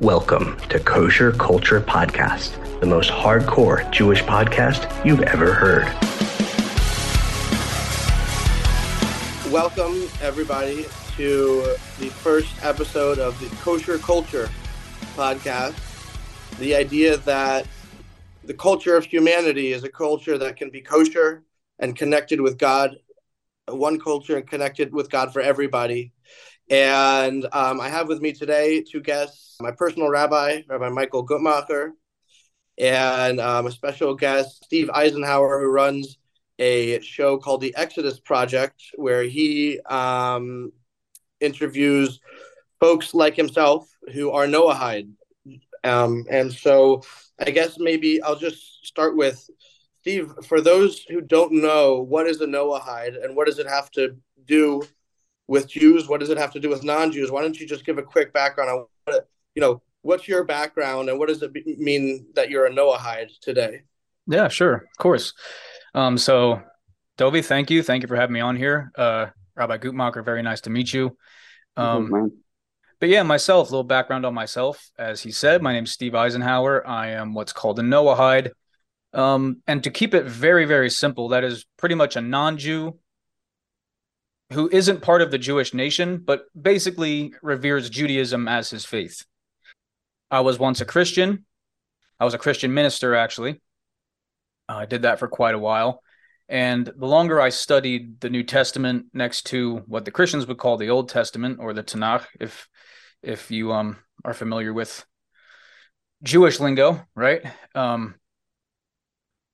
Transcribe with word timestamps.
Welcome 0.00 0.58
to 0.68 0.78
Kosher 0.78 1.32
Culture 1.32 1.80
Podcast, 1.80 2.80
the 2.80 2.86
most 2.86 3.08
hardcore 3.08 3.90
Jewish 3.90 4.22
podcast 4.22 5.06
you've 5.06 5.22
ever 5.22 5.54
heard. 5.54 5.84
Welcome, 9.50 10.06
everybody, 10.20 10.84
to 11.16 11.76
the 11.98 12.10
first 12.10 12.62
episode 12.62 13.18
of 13.18 13.40
the 13.40 13.46
Kosher 13.56 13.96
Culture 13.96 14.50
Podcast. 15.14 15.78
The 16.58 16.74
idea 16.74 17.16
that 17.16 17.66
the 18.44 18.52
culture 18.52 18.98
of 18.98 19.06
humanity 19.06 19.72
is 19.72 19.82
a 19.82 19.88
culture 19.88 20.36
that 20.36 20.56
can 20.56 20.68
be 20.68 20.82
kosher 20.82 21.42
and 21.78 21.96
connected 21.96 22.42
with 22.42 22.58
God, 22.58 22.98
one 23.66 23.98
culture 23.98 24.36
and 24.36 24.46
connected 24.46 24.92
with 24.92 25.08
God 25.10 25.32
for 25.32 25.40
everybody. 25.40 26.12
And 26.68 27.46
um, 27.52 27.80
I 27.80 27.88
have 27.88 28.08
with 28.08 28.20
me 28.20 28.32
today 28.32 28.82
two 28.82 29.00
guests 29.00 29.56
my 29.60 29.70
personal 29.70 30.08
rabbi, 30.08 30.62
Rabbi 30.68 30.88
Michael 30.88 31.26
Gutmacher, 31.26 31.92
and 32.78 33.40
um, 33.40 33.66
a 33.66 33.70
special 33.70 34.14
guest, 34.14 34.64
Steve 34.64 34.90
Eisenhower, 34.90 35.60
who 35.60 35.70
runs 35.70 36.18
a 36.58 37.00
show 37.00 37.38
called 37.38 37.60
The 37.60 37.74
Exodus 37.76 38.18
Project, 38.18 38.82
where 38.96 39.22
he 39.22 39.80
um, 39.80 40.72
interviews 41.40 42.20
folks 42.80 43.14
like 43.14 43.36
himself 43.36 43.88
who 44.12 44.30
are 44.30 44.46
Noahide. 44.46 45.10
Um, 45.84 46.24
and 46.28 46.52
so 46.52 47.02
I 47.38 47.50
guess 47.50 47.78
maybe 47.78 48.20
I'll 48.22 48.36
just 48.36 48.84
start 48.86 49.16
with 49.16 49.48
Steve. 50.00 50.32
For 50.46 50.60
those 50.60 51.00
who 51.08 51.20
don't 51.20 51.52
know, 51.52 52.00
what 52.02 52.26
is 52.26 52.40
a 52.40 52.46
Noahide 52.46 53.22
and 53.24 53.36
what 53.36 53.46
does 53.46 53.58
it 53.58 53.68
have 53.68 53.90
to 53.92 54.16
do 54.44 54.82
with 55.48 55.68
Jews? 55.68 56.08
What 56.08 56.20
does 56.20 56.30
it 56.30 56.38
have 56.38 56.52
to 56.52 56.60
do 56.60 56.68
with 56.68 56.84
non-Jews? 56.84 57.30
Why 57.30 57.42
don't 57.42 57.58
you 57.58 57.66
just 57.66 57.84
give 57.84 57.98
a 57.98 58.02
quick 58.02 58.32
background 58.32 58.70
on 58.70 58.86
what 59.04 59.28
you 59.54 59.60
know? 59.60 59.82
What's 60.02 60.28
your 60.28 60.44
background 60.44 61.08
and 61.08 61.18
what 61.18 61.28
does 61.28 61.42
it 61.42 61.52
be- 61.52 61.76
mean 61.78 62.26
that 62.34 62.48
you're 62.48 62.66
a 62.66 62.70
Noahide 62.70 63.40
today? 63.40 63.82
Yeah, 64.28 64.46
sure, 64.48 64.74
of 64.74 64.98
course. 64.98 65.32
Um, 65.94 66.16
so, 66.16 66.62
Dovi, 67.18 67.44
thank 67.44 67.70
you, 67.70 67.82
thank 67.82 68.02
you 68.02 68.08
for 68.08 68.14
having 68.14 68.34
me 68.34 68.40
on 68.40 68.54
here. 68.54 68.92
Uh, 68.96 69.26
Rabbi 69.56 69.78
Gutmacher, 69.78 70.24
very 70.24 70.42
nice 70.42 70.60
to 70.62 70.70
meet 70.70 70.92
you. 70.92 71.16
Um, 71.76 72.30
but 73.00 73.08
yeah, 73.08 73.22
myself, 73.22 73.68
a 73.68 73.70
little 73.70 73.84
background 73.84 74.24
on 74.24 74.32
myself. 74.32 74.90
As 74.98 75.22
he 75.22 75.30
said, 75.30 75.62
my 75.62 75.72
name's 75.72 75.92
Steve 75.92 76.14
Eisenhower. 76.14 76.86
I 76.86 77.08
am 77.08 77.34
what's 77.34 77.52
called 77.52 77.78
a 77.78 77.82
Noahide. 77.82 78.50
Um, 79.12 79.62
and 79.66 79.82
to 79.84 79.90
keep 79.90 80.14
it 80.14 80.26
very, 80.26 80.66
very 80.66 80.90
simple, 80.90 81.28
that 81.28 81.44
is 81.44 81.66
pretty 81.76 81.94
much 81.94 82.16
a 82.16 82.20
non-Jew 82.20 82.98
who 84.52 84.68
isn't 84.70 85.02
part 85.02 85.22
of 85.22 85.30
the 85.30 85.38
Jewish 85.38 85.74
nation, 85.74 86.22
but 86.24 86.44
basically 86.60 87.32
reveres 87.42 87.90
Judaism 87.90 88.46
as 88.48 88.70
his 88.70 88.84
faith. 88.84 89.24
I 90.30 90.40
was 90.40 90.58
once 90.58 90.80
a 90.80 90.84
Christian. 90.84 91.44
I 92.18 92.24
was 92.24 92.34
a 92.34 92.38
Christian 92.38 92.72
minister, 92.72 93.14
actually. 93.14 93.60
Uh, 94.68 94.76
I 94.76 94.86
did 94.86 95.02
that 95.02 95.18
for 95.18 95.28
quite 95.28 95.54
a 95.54 95.58
while. 95.58 96.02
And 96.48 96.86
the 96.96 97.06
longer 97.06 97.40
I 97.40 97.48
studied 97.48 98.20
the 98.20 98.30
New 98.30 98.44
Testament 98.44 99.06
next 99.12 99.46
to 99.46 99.78
what 99.86 100.04
the 100.04 100.12
Christians 100.12 100.46
would 100.46 100.58
call 100.58 100.76
the 100.76 100.90
Old 100.90 101.08
Testament 101.08 101.58
or 101.60 101.72
the 101.72 101.82
Tanakh, 101.82 102.26
if 102.40 102.68
if 103.22 103.50
you 103.50 103.72
um 103.72 103.96
are 104.24 104.34
familiar 104.34 104.72
with 104.72 105.04
Jewish 106.22 106.60
lingo, 106.60 107.04
right? 107.14 107.42
Um, 107.74 108.14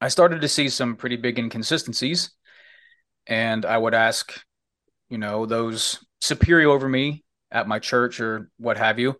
I 0.01 0.09
started 0.09 0.43
to 0.43 0.48
see 0.48 0.69
some 0.69 0.97
pretty 0.97 1.17
big 1.17 1.39
inconsistencies, 1.39 2.31
and 3.27 3.65
I 3.65 3.79
would 3.79 3.95
ask 3.95 4.43
you 5.12 5.18
know, 5.18 5.44
those 5.44 6.02
superior 6.22 6.70
over 6.70 6.88
me 6.88 7.22
at 7.50 7.68
my 7.68 7.78
church 7.78 8.18
or 8.18 8.48
what 8.56 8.78
have 8.78 8.98
you. 8.98 9.14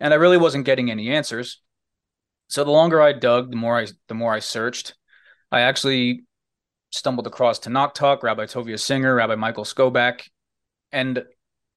And 0.00 0.14
I 0.14 0.16
really 0.16 0.38
wasn't 0.38 0.64
getting 0.64 0.90
any 0.90 1.10
answers. 1.10 1.60
So 2.48 2.64
the 2.64 2.70
longer 2.70 2.98
I 2.98 3.12
dug, 3.12 3.50
the 3.50 3.56
more 3.56 3.78
I 3.78 3.86
the 4.08 4.14
more 4.14 4.32
I 4.32 4.38
searched. 4.38 4.94
I 5.52 5.60
actually 5.60 6.24
stumbled 6.92 7.26
across 7.26 7.60
Tanakh 7.60 7.92
Talk, 7.92 8.22
Rabbi 8.22 8.46
Tovia 8.46 8.80
Singer, 8.80 9.14
Rabbi 9.14 9.34
Michael 9.34 9.64
Skobac, 9.64 10.22
and 10.92 11.22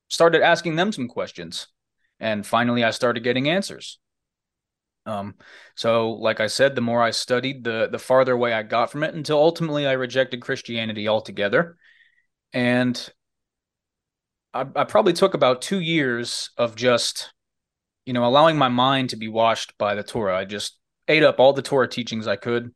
started 0.07 0.41
asking 0.41 0.77
them 0.77 0.93
some 0.93 1.09
questions. 1.09 1.67
And 2.21 2.47
finally 2.47 2.85
I 2.85 2.91
started 2.91 3.25
getting 3.25 3.49
answers. 3.49 3.99
Um, 5.05 5.35
so 5.75 6.11
like 6.11 6.39
I 6.39 6.47
said, 6.47 6.73
the 6.73 6.81
more 6.81 7.03
I 7.03 7.11
studied, 7.11 7.65
the 7.65 7.89
the 7.91 7.99
farther 7.99 8.31
away 8.31 8.53
I 8.53 8.63
got 8.63 8.91
from 8.91 9.03
it 9.03 9.13
until 9.13 9.39
ultimately 9.39 9.85
I 9.85 9.93
rejected 9.93 10.41
Christianity 10.41 11.09
altogether. 11.09 11.75
And 12.53 12.97
I, 14.57 14.65
I 14.75 14.83
probably 14.85 15.13
took 15.13 15.35
about 15.35 15.61
two 15.61 15.79
years 15.79 16.49
of 16.57 16.75
just, 16.75 17.31
you 18.07 18.13
know, 18.13 18.25
allowing 18.25 18.57
my 18.57 18.69
mind 18.69 19.11
to 19.11 19.15
be 19.15 19.27
washed 19.27 19.77
by 19.77 19.93
the 19.93 20.03
Torah. 20.03 20.35
I 20.35 20.45
just 20.45 20.79
ate 21.07 21.23
up 21.23 21.39
all 21.39 21.53
the 21.53 21.61
Torah 21.61 21.87
teachings 21.87 22.27
I 22.27 22.37
could. 22.37 22.73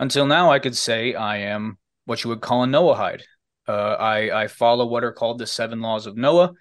Until 0.00 0.26
now, 0.26 0.50
I 0.50 0.58
could 0.58 0.76
say 0.76 1.14
I 1.14 1.38
am 1.38 1.76
what 2.06 2.24
you 2.24 2.30
would 2.30 2.40
call 2.40 2.64
a 2.64 2.66
Noahide. 2.66 3.22
Uh, 3.68 3.72
I 3.72 4.42
I 4.42 4.46
follow 4.48 4.86
what 4.86 5.04
are 5.04 5.12
called 5.12 5.38
the 5.38 5.46
seven 5.46 5.80
laws 5.80 6.06
of 6.06 6.16
Noah, 6.16 6.52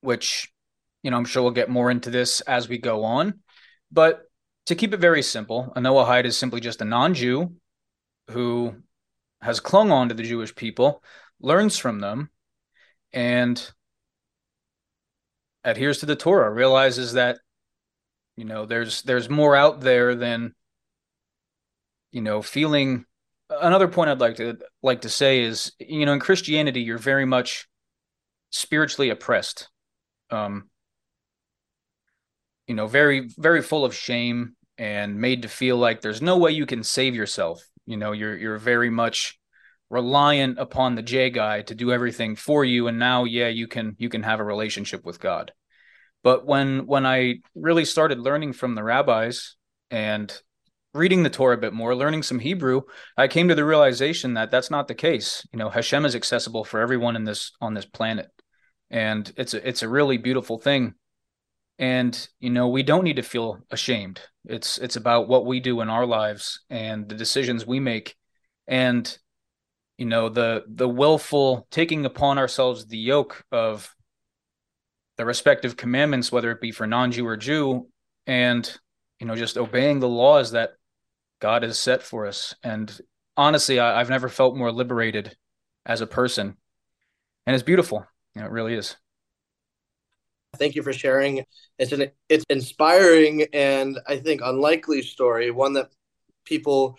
which, 0.00 0.48
you 1.02 1.10
know, 1.10 1.16
I'm 1.16 1.24
sure 1.24 1.42
we'll 1.42 1.52
get 1.52 1.68
more 1.68 1.90
into 1.90 2.10
this 2.10 2.40
as 2.42 2.68
we 2.68 2.78
go 2.78 3.04
on. 3.04 3.40
But 3.90 4.22
to 4.66 4.74
keep 4.76 4.94
it 4.94 5.00
very 5.00 5.22
simple, 5.22 5.72
a 5.74 5.80
Noahide 5.80 6.24
is 6.24 6.36
simply 6.36 6.60
just 6.60 6.80
a 6.80 6.84
non-Jew 6.84 7.52
who 8.30 8.76
has 9.42 9.60
clung 9.60 9.90
on 9.90 10.08
to 10.08 10.14
the 10.14 10.22
Jewish 10.22 10.54
people, 10.54 11.02
learns 11.40 11.76
from 11.76 12.00
them, 12.00 12.30
and 13.14 13.72
adheres 15.62 15.98
to 15.98 16.06
the 16.06 16.16
Torah, 16.16 16.50
realizes 16.50 17.14
that 17.14 17.38
you 18.36 18.44
know 18.44 18.66
there's 18.66 19.02
there's 19.02 19.30
more 19.30 19.56
out 19.56 19.80
there 19.80 20.14
than 20.14 20.52
you 22.12 22.20
know 22.20 22.42
feeling. 22.42 23.06
Another 23.48 23.88
point 23.88 24.10
I'd 24.10 24.20
like 24.20 24.36
to 24.36 24.58
like 24.82 25.02
to 25.02 25.08
say 25.08 25.40
is 25.42 25.72
you 25.78 26.04
know 26.04 26.12
in 26.12 26.20
Christianity 26.20 26.82
you're 26.82 26.98
very 26.98 27.24
much 27.24 27.66
spiritually 28.50 29.10
oppressed. 29.10 29.68
Um 30.30 30.68
you 32.66 32.74
know 32.74 32.86
very 32.86 33.30
very 33.38 33.62
full 33.62 33.84
of 33.84 33.94
shame 33.94 34.56
and 34.76 35.20
made 35.20 35.42
to 35.42 35.48
feel 35.48 35.76
like 35.76 36.00
there's 36.00 36.20
no 36.20 36.36
way 36.36 36.50
you 36.50 36.66
can 36.66 36.82
save 36.82 37.14
yourself. 37.14 37.62
You 37.86 37.96
know 37.96 38.10
you're 38.10 38.36
you're 38.36 38.58
very 38.58 38.90
much 38.90 39.38
reliant 39.94 40.58
upon 40.58 40.96
the 40.96 41.02
J 41.02 41.30
guy 41.30 41.62
to 41.62 41.74
do 41.74 41.92
everything 41.92 42.34
for 42.34 42.64
you 42.64 42.88
and 42.88 42.98
now 42.98 43.22
yeah 43.22 43.46
you 43.46 43.68
can 43.68 43.94
you 43.96 44.08
can 44.08 44.24
have 44.24 44.40
a 44.40 44.44
relationship 44.44 45.04
with 45.04 45.20
God. 45.20 45.52
But 46.24 46.44
when 46.44 46.86
when 46.86 47.06
I 47.06 47.36
really 47.54 47.84
started 47.84 48.18
learning 48.18 48.54
from 48.54 48.74
the 48.74 48.82
rabbis 48.82 49.54
and 49.92 50.36
reading 50.94 51.22
the 51.22 51.30
Torah 51.30 51.56
a 51.56 51.60
bit 51.60 51.72
more, 51.72 51.94
learning 51.94 52.24
some 52.24 52.40
Hebrew, 52.40 52.82
I 53.16 53.28
came 53.28 53.46
to 53.48 53.54
the 53.54 53.64
realization 53.64 54.34
that 54.34 54.50
that's 54.50 54.70
not 54.70 54.88
the 54.88 54.96
case. 54.96 55.46
You 55.52 55.60
know, 55.60 55.68
Hashem 55.68 56.04
is 56.04 56.16
accessible 56.16 56.64
for 56.64 56.80
everyone 56.80 57.14
in 57.14 57.22
this 57.22 57.52
on 57.60 57.74
this 57.74 57.86
planet. 57.86 58.26
And 58.90 59.32
it's 59.36 59.54
a, 59.54 59.68
it's 59.68 59.82
a 59.82 59.88
really 59.88 60.18
beautiful 60.18 60.58
thing. 60.58 60.94
And 61.78 62.28
you 62.40 62.50
know, 62.50 62.66
we 62.68 62.82
don't 62.82 63.04
need 63.04 63.16
to 63.16 63.22
feel 63.22 63.60
ashamed. 63.70 64.20
It's 64.44 64.76
it's 64.78 64.96
about 64.96 65.28
what 65.28 65.46
we 65.46 65.60
do 65.60 65.80
in 65.82 65.88
our 65.88 66.04
lives 66.04 66.64
and 66.68 67.08
the 67.08 67.14
decisions 67.14 67.64
we 67.64 67.78
make. 67.78 68.16
And 68.66 69.06
you 69.98 70.06
know 70.06 70.28
the 70.28 70.64
the 70.66 70.88
willful 70.88 71.66
taking 71.70 72.04
upon 72.04 72.38
ourselves 72.38 72.86
the 72.86 72.98
yoke 72.98 73.44
of 73.52 73.94
the 75.16 75.24
respective 75.24 75.76
commandments 75.76 76.32
whether 76.32 76.50
it 76.50 76.60
be 76.60 76.72
for 76.72 76.86
non-jew 76.86 77.26
or 77.26 77.36
jew 77.36 77.86
and 78.26 78.78
you 79.20 79.26
know 79.26 79.36
just 79.36 79.56
obeying 79.56 80.00
the 80.00 80.08
laws 80.08 80.52
that 80.52 80.74
god 81.40 81.62
has 81.62 81.78
set 81.78 82.02
for 82.02 82.26
us. 82.26 82.54
And 82.62 82.90
honestly 83.36 83.78
I, 83.78 83.98
have 83.98 84.08
never 84.08 84.28
felt 84.28 84.56
more 84.56 84.72
liberated 84.72 85.36
as 85.84 86.00
a 86.00 86.06
person. 86.06 86.56
And 87.46 87.54
it's 87.54 87.62
beautiful. 87.62 88.06
You 88.34 88.40
know, 88.40 88.46
it 88.46 88.52
really 88.52 88.74
is. 88.74 88.96
Thank 90.56 90.74
you 90.74 90.82
for 90.82 90.94
sharing. 90.94 91.44
It's 91.78 91.92
an 91.92 92.10
it's 92.28 92.44
inspiring 92.48 93.46
and 93.52 93.98
i 94.06 94.16
think 94.16 94.40
unlikely 94.42 95.02
story 95.02 95.50
one 95.50 95.72
that 95.74 95.88
people 96.44 96.96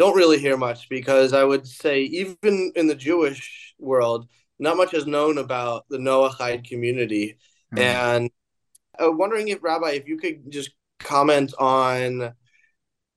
don't 0.00 0.16
really 0.16 0.38
hear 0.38 0.56
much 0.56 0.88
because 0.88 1.34
I 1.34 1.44
would 1.44 1.66
say 1.66 2.04
even 2.04 2.72
in 2.74 2.86
the 2.86 2.94
Jewish 2.94 3.74
world, 3.78 4.26
not 4.58 4.78
much 4.78 4.94
is 4.94 5.06
known 5.06 5.36
about 5.36 5.84
the 5.90 5.98
Noahide 5.98 6.66
community. 6.66 7.36
Mm. 7.74 7.78
And 7.82 8.30
I'm 8.98 9.18
wondering 9.18 9.48
if 9.48 9.62
Rabbi, 9.62 9.90
if 9.90 10.08
you 10.08 10.16
could 10.16 10.50
just 10.50 10.70
comment 11.00 11.52
on 11.58 12.32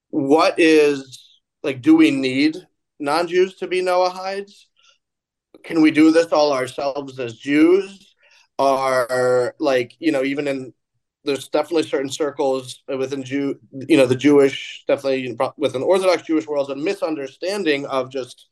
what 0.10 0.56
is 0.60 1.40
like, 1.64 1.82
do 1.82 1.96
we 1.96 2.12
need 2.12 2.58
non-Jews 3.00 3.56
to 3.60 3.68
be 3.68 3.82
Noahides? 3.82 4.66
Can 5.64 5.82
we 5.82 5.90
do 5.90 6.12
this 6.12 6.34
all 6.34 6.52
ourselves 6.52 7.18
as 7.18 7.38
Jews? 7.38 8.14
Or 8.60 9.56
like, 9.58 9.96
you 10.00 10.12
know, 10.12 10.26
even 10.26 10.50
in 10.50 10.74
there's 11.24 11.48
definitely 11.48 11.84
certain 11.84 12.10
circles 12.10 12.84
within 12.88 13.24
Jew, 13.24 13.60
you 13.72 13.98
know, 13.98 14.06
the 14.06 14.16
Jewish, 14.16 14.84
definitely 14.88 15.38
within 15.58 15.84
Orthodox 15.84 16.24
Jewish 16.24 16.48
worlds, 16.48 16.70
a 16.70 16.76
misunderstanding 16.76 17.86
of 17.86 18.12
just 18.12 18.48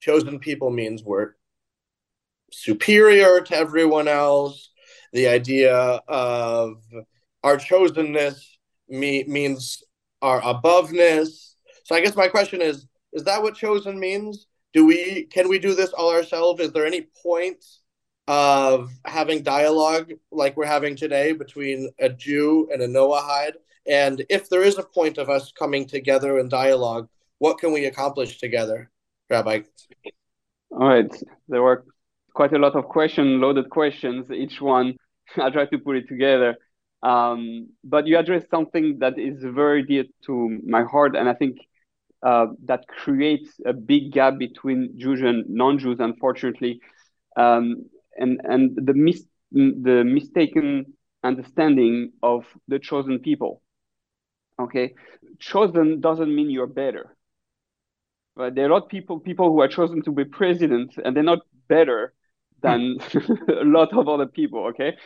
chosen 0.00 0.38
people 0.38 0.70
means 0.70 1.02
we're 1.02 1.34
superior 2.52 3.40
to 3.40 3.56
everyone 3.56 4.08
else. 4.08 4.70
The 5.12 5.28
idea 5.28 5.74
of, 5.74 6.82
our 7.44 7.58
chosenness 7.58 8.40
me, 8.88 9.24
means 9.28 9.84
our 10.20 10.40
aboveness. 10.40 11.54
So 11.84 11.94
I 11.94 12.00
guess 12.00 12.16
my 12.16 12.26
question 12.26 12.60
is: 12.60 12.86
Is 13.12 13.22
that 13.24 13.40
what 13.40 13.54
chosen 13.54 14.00
means? 14.00 14.46
Do 14.72 14.84
we 14.84 15.26
can 15.30 15.48
we 15.48 15.60
do 15.60 15.74
this 15.74 15.92
all 15.92 16.10
ourselves? 16.10 16.60
Is 16.60 16.72
there 16.72 16.86
any 16.86 17.06
point 17.22 17.64
of 18.28 18.90
having 19.04 19.42
dialogue 19.42 20.12
like 20.30 20.56
we're 20.56 20.66
having 20.66 20.96
today 20.96 21.32
between 21.32 21.90
a 21.98 22.08
Jew 22.08 22.68
and 22.72 22.82
a 22.82 22.88
Noahide? 22.88 23.54
And 23.88 24.24
if 24.28 24.48
there 24.48 24.62
is 24.62 24.78
a 24.78 24.82
point 24.82 25.18
of 25.18 25.30
us 25.30 25.52
coming 25.52 25.86
together 25.86 26.38
in 26.38 26.48
dialogue, 26.48 27.08
what 27.38 27.58
can 27.58 27.72
we 27.72 27.86
accomplish 27.86 28.38
together, 28.38 28.90
Rabbi? 29.30 29.60
All 30.70 30.88
right, 30.88 31.10
there 31.48 31.62
were 31.62 31.84
quite 32.34 32.52
a 32.52 32.58
lot 32.58 32.74
of 32.74 32.84
questions, 32.86 33.40
loaded 33.40 33.70
questions. 33.70 34.30
Each 34.30 34.60
one, 34.60 34.96
I 35.36 35.50
try 35.50 35.66
to 35.66 35.78
put 35.78 35.96
it 35.96 36.08
together. 36.08 36.56
Um, 37.02 37.68
but 37.84 38.06
you 38.06 38.18
address 38.18 38.44
something 38.50 38.98
that 39.00 39.18
is 39.18 39.42
very 39.42 39.84
dear 39.84 40.04
to 40.26 40.58
my 40.66 40.82
heart, 40.82 41.14
and 41.14 41.28
I 41.28 41.34
think 41.34 41.58
uh, 42.22 42.46
that 42.64 42.88
creates 42.88 43.50
a 43.64 43.72
big 43.72 44.12
gap 44.12 44.38
between 44.38 44.94
Jews 44.96 45.20
and 45.20 45.44
non-Jews, 45.48 45.98
unfortunately, 46.00 46.80
um, 47.36 47.84
and 48.16 48.40
and 48.44 48.76
the 48.76 48.94
mis- 48.94 49.26
the 49.52 50.04
mistaken 50.04 50.94
understanding 51.22 52.12
of 52.22 52.44
the 52.68 52.78
chosen 52.78 53.18
people. 53.18 53.62
Okay, 54.60 54.94
chosen 55.38 56.00
doesn't 56.00 56.34
mean 56.34 56.50
you're 56.50 56.66
better. 56.66 57.16
Right? 58.36 58.54
There 58.54 58.64
are 58.64 58.68
a 58.68 58.72
lot 58.72 58.84
of 58.84 58.88
people 58.88 59.20
people 59.20 59.50
who 59.50 59.60
are 59.60 59.68
chosen 59.68 60.02
to 60.02 60.12
be 60.12 60.24
president, 60.24 60.94
and 61.04 61.16
they're 61.16 61.22
not 61.22 61.40
better 61.68 62.14
than 62.62 62.98
a 63.48 63.64
lot 63.64 63.92
of 63.92 64.08
other 64.08 64.26
people. 64.26 64.66
Okay, 64.66 64.96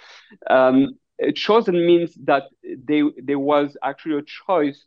um, 0.48 0.94
chosen 1.34 1.86
means 1.86 2.14
that 2.24 2.44
they, 2.62 3.02
there 3.22 3.38
was 3.38 3.76
actually 3.82 4.18
a 4.18 4.22
choice. 4.46 4.84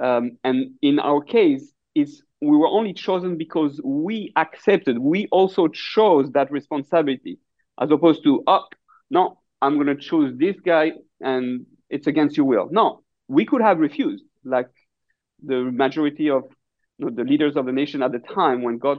Um, 0.00 0.38
and 0.44 0.74
in 0.80 1.00
our 1.00 1.20
case, 1.22 1.72
is 1.94 2.22
we 2.40 2.56
were 2.56 2.68
only 2.68 2.92
chosen 2.92 3.36
because 3.36 3.80
we 3.84 4.32
accepted, 4.36 4.98
we 4.98 5.26
also 5.32 5.68
chose 5.68 6.30
that 6.32 6.50
responsibility, 6.52 7.38
as 7.80 7.90
opposed 7.90 8.22
to, 8.24 8.42
oh, 8.46 8.64
no, 9.10 9.38
I'm 9.62 9.74
going 9.74 9.86
to 9.86 9.96
choose 9.96 10.36
this 10.38 10.56
guy 10.64 10.92
and 11.20 11.66
it's 11.90 12.06
against 12.06 12.36
your 12.36 12.46
will. 12.46 12.68
No, 12.70 13.02
we 13.28 13.44
could 13.44 13.62
have 13.62 13.78
refused, 13.78 14.24
like 14.44 14.68
the 15.42 15.70
majority 15.72 16.30
of 16.30 16.44
you 16.98 17.06
know, 17.06 17.12
the 17.14 17.24
leaders 17.24 17.56
of 17.56 17.66
the 17.66 17.72
nation 17.72 18.02
at 18.02 18.12
the 18.12 18.18
time 18.18 18.62
when 18.62 18.78
God 18.78 18.98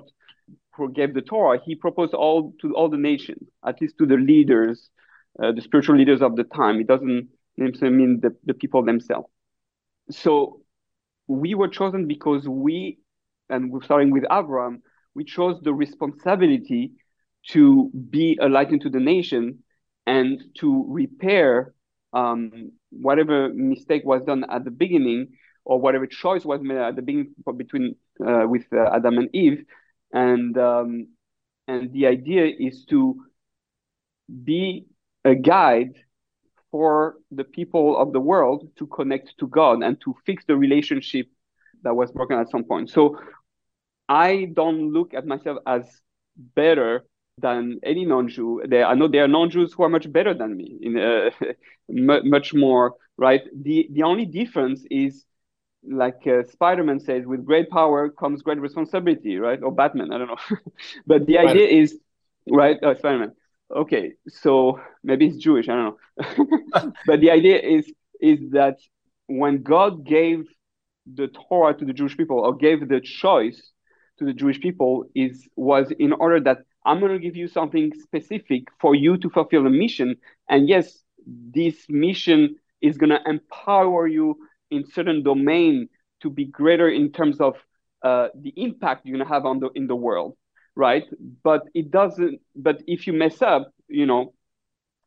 gave 0.95 1.13
the 1.13 1.21
Torah, 1.21 1.59
he 1.63 1.75
proposed 1.75 2.13
all 2.13 2.53
to 2.61 2.73
all 2.73 2.89
the 2.89 2.97
nations, 2.97 3.49
at 3.65 3.81
least 3.81 3.97
to 3.97 4.05
the 4.05 4.15
leaders 4.15 4.89
uh, 5.41 5.51
the 5.51 5.61
spiritual 5.61 5.95
leaders 5.95 6.21
of 6.21 6.35
the 6.35 6.43
time. 6.43 6.79
It 6.79 6.87
doesn't 6.87 7.29
mean 7.57 8.19
the, 8.21 8.35
the 8.45 8.53
people 8.53 8.83
themselves. 8.83 9.27
So 10.11 10.61
we 11.27 11.55
were 11.55 11.67
chosen 11.67 12.07
because 12.07 12.47
we, 12.47 12.97
and 13.49 13.71
we're 13.71 13.83
starting 13.83 14.11
with 14.11 14.23
Abraham, 14.31 14.81
we 15.15 15.23
chose 15.23 15.59
the 15.61 15.73
responsibility 15.73 16.93
to 17.47 17.89
be 18.09 18.37
a 18.41 18.47
light 18.47 18.71
into 18.71 18.89
the 18.89 18.99
nation 18.99 19.63
and 20.05 20.41
to 20.55 20.85
repair 20.87 21.73
um, 22.13 22.71
whatever 22.91 23.49
mistake 23.53 24.03
was 24.05 24.23
done 24.23 24.45
at 24.49 24.63
the 24.63 24.71
beginning 24.71 25.29
or 25.65 25.79
whatever 25.79 26.07
choice 26.07 26.43
was 26.45 26.61
made 26.61 26.77
at 26.77 26.95
the 26.95 27.01
beginning 27.01 27.33
between 27.57 27.95
uh, 28.25 28.45
with 28.47 28.65
uh, 28.73 28.89
Adam 28.93 29.17
and 29.17 29.29
Eve, 29.33 29.63
and 30.11 30.57
um, 30.57 31.07
and 31.67 31.93
the 31.93 32.07
idea 32.07 32.45
is 32.45 32.85
to 32.85 33.15
be 34.43 34.85
a 35.23 35.35
guide 35.35 35.93
for 36.71 37.15
the 37.31 37.43
people 37.43 37.97
of 37.97 38.13
the 38.13 38.19
world 38.19 38.69
to 38.77 38.87
connect 38.87 39.37
to 39.39 39.47
God 39.47 39.83
and 39.83 39.99
to 40.01 40.15
fix 40.25 40.43
the 40.45 40.55
relationship 40.55 41.27
that 41.83 41.95
was 41.95 42.11
broken 42.11 42.37
at 42.37 42.49
some 42.49 42.63
point. 42.63 42.89
So 42.89 43.19
I 44.07 44.49
don't 44.53 44.91
look 44.91 45.13
at 45.13 45.25
myself 45.25 45.59
as 45.65 45.83
better 46.55 47.05
than 47.41 47.79
any 47.83 48.05
non-Jew. 48.05 48.63
There, 48.67 48.85
I 48.85 48.93
know 48.95 49.07
there 49.07 49.23
are 49.23 49.27
non-Jews 49.27 49.73
who 49.73 49.83
are 49.83 49.89
much 49.89 50.11
better 50.11 50.33
than 50.33 50.55
me, 50.57 50.77
in 50.81 50.97
uh, 50.97 51.29
much 51.89 52.53
more 52.53 52.95
right. 53.17 53.41
The 53.55 53.87
the 53.91 54.03
only 54.03 54.25
difference 54.25 54.85
is, 54.89 55.25
like 55.83 56.25
uh, 56.27 56.43
Spider-Man 56.51 56.99
says, 56.99 57.25
with 57.25 57.45
great 57.45 57.69
power 57.69 58.09
comes 58.09 58.41
great 58.41 58.59
responsibility, 58.59 59.37
right? 59.37 59.61
Or 59.61 59.71
Batman, 59.71 60.11
I 60.11 60.17
don't 60.17 60.27
know. 60.27 60.57
but 61.07 61.25
the 61.25 61.37
idea 61.39 61.67
is, 61.67 61.97
right? 62.49 62.77
Uh, 62.83 62.95
Spider-Man 62.95 63.33
okay 63.75 64.13
so 64.27 64.79
maybe 65.03 65.27
it's 65.27 65.37
jewish 65.37 65.69
i 65.69 65.73
don't 65.75 65.95
know 66.17 66.91
but 67.05 67.19
the 67.19 67.29
idea 67.29 67.59
is 67.59 67.91
is 68.19 68.39
that 68.51 68.77
when 69.27 69.61
god 69.61 70.05
gave 70.05 70.45
the 71.13 71.27
torah 71.27 71.73
to 71.73 71.85
the 71.85 71.93
jewish 71.93 72.17
people 72.17 72.39
or 72.39 72.55
gave 72.55 72.87
the 72.87 72.99
choice 72.99 73.71
to 74.17 74.25
the 74.25 74.33
jewish 74.33 74.59
people 74.59 75.05
is 75.13 75.47
was 75.55 75.91
in 75.99 76.13
order 76.13 76.39
that 76.39 76.59
i'm 76.89 76.99
going 76.99 77.13
to 77.13 77.19
give 77.19 77.35
you 77.35 77.47
something 77.47 77.91
specific 78.01 78.63
for 78.81 78.95
you 78.95 79.17
to 79.17 79.29
fulfill 79.29 79.67
a 79.67 79.69
mission 79.69 80.15
and 80.49 80.69
yes 80.69 81.03
this 81.27 81.85
mission 81.89 82.55
is 82.81 82.97
going 82.97 83.09
to 83.11 83.21
empower 83.29 84.07
you 84.07 84.37
in 84.71 84.85
certain 84.85 85.23
domain 85.23 85.89
to 86.21 86.29
be 86.29 86.45
greater 86.45 86.89
in 86.89 87.11
terms 87.11 87.39
of 87.41 87.55
uh, 88.03 88.29
the 88.41 88.53
impact 88.57 89.05
you're 89.05 89.17
going 89.17 89.27
to 89.27 89.33
have 89.33 89.45
on 89.45 89.59
the 89.59 89.69
in 89.75 89.87
the 89.87 89.95
world 89.95 90.35
right? 90.75 91.05
But 91.43 91.63
it 91.73 91.91
doesn't. 91.91 92.39
But 92.55 92.81
if 92.87 93.07
you 93.07 93.13
mess 93.13 93.41
up, 93.41 93.71
you 93.89 94.05
know, 94.05 94.33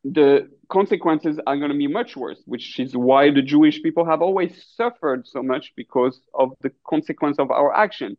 the 0.03 0.49
consequences 0.69 1.39
are 1.47 1.57
going 1.57 1.71
to 1.71 1.77
be 1.77 1.87
much 1.87 2.15
worse, 2.15 2.41
which 2.45 2.79
is 2.79 2.95
why 2.95 3.31
the 3.31 3.41
Jewish 3.41 3.81
people 3.81 4.05
have 4.05 4.21
always 4.21 4.51
suffered 4.75 5.27
so 5.27 5.41
much 5.41 5.73
because 5.75 6.21
of 6.33 6.51
the 6.61 6.71
consequence 6.87 7.39
of 7.39 7.51
our 7.51 7.73
action. 7.75 8.17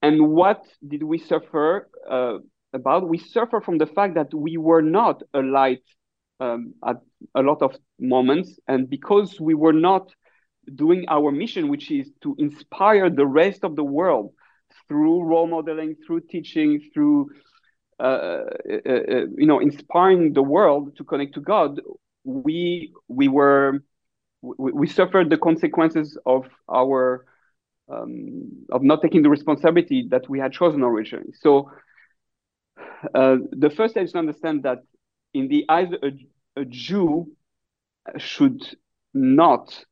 And 0.00 0.30
what 0.30 0.64
did 0.86 1.02
we 1.02 1.18
suffer 1.18 1.88
uh, 2.10 2.38
about? 2.72 3.08
We 3.08 3.18
suffer 3.18 3.60
from 3.60 3.78
the 3.78 3.86
fact 3.86 4.14
that 4.14 4.32
we 4.34 4.56
were 4.56 4.82
not 4.82 5.22
a 5.34 5.40
light 5.40 5.82
um, 6.40 6.74
at 6.86 6.96
a 7.34 7.42
lot 7.42 7.62
of 7.62 7.76
moments, 7.98 8.58
and 8.66 8.88
because 8.88 9.40
we 9.40 9.54
were 9.54 9.72
not 9.72 10.10
doing 10.74 11.04
our 11.08 11.30
mission, 11.30 11.68
which 11.68 11.90
is 11.90 12.10
to 12.22 12.34
inspire 12.38 13.10
the 13.10 13.26
rest 13.26 13.64
of 13.64 13.76
the 13.76 13.84
world 13.84 14.32
through 14.88 15.22
role 15.22 15.46
modeling, 15.46 15.96
through 16.06 16.20
teaching, 16.20 16.80
through 16.92 17.28
uh, 18.00 18.02
uh, 18.02 18.88
uh, 18.88 19.26
you 19.36 19.46
know 19.46 19.60
inspiring 19.60 20.32
the 20.32 20.42
world 20.42 20.96
to 20.96 21.04
connect 21.04 21.34
to 21.34 21.40
God, 21.40 21.80
we 22.24 22.92
we 23.08 23.28
were 23.28 23.80
we, 24.40 24.72
we 24.72 24.86
suffered 24.88 25.30
the 25.30 25.38
consequences 25.38 26.18
of 26.26 26.46
our 26.68 27.24
um, 27.88 28.64
of 28.70 28.82
not 28.82 29.02
taking 29.02 29.22
the 29.22 29.30
responsibility 29.30 30.06
that 30.10 30.28
we 30.28 30.38
had 30.38 30.52
chosen 30.52 30.82
originally. 30.82 31.32
So 31.40 31.70
uh, 33.14 33.36
the 33.50 33.70
first 33.70 33.94
thing 33.94 34.04
is 34.04 34.12
to 34.12 34.18
understand 34.18 34.62
that 34.64 34.78
in 35.34 35.48
the 35.48 35.64
eyes 35.68 35.88
a, 36.02 36.60
a 36.60 36.64
Jew 36.64 37.30
should 38.18 38.62
not 39.14 39.84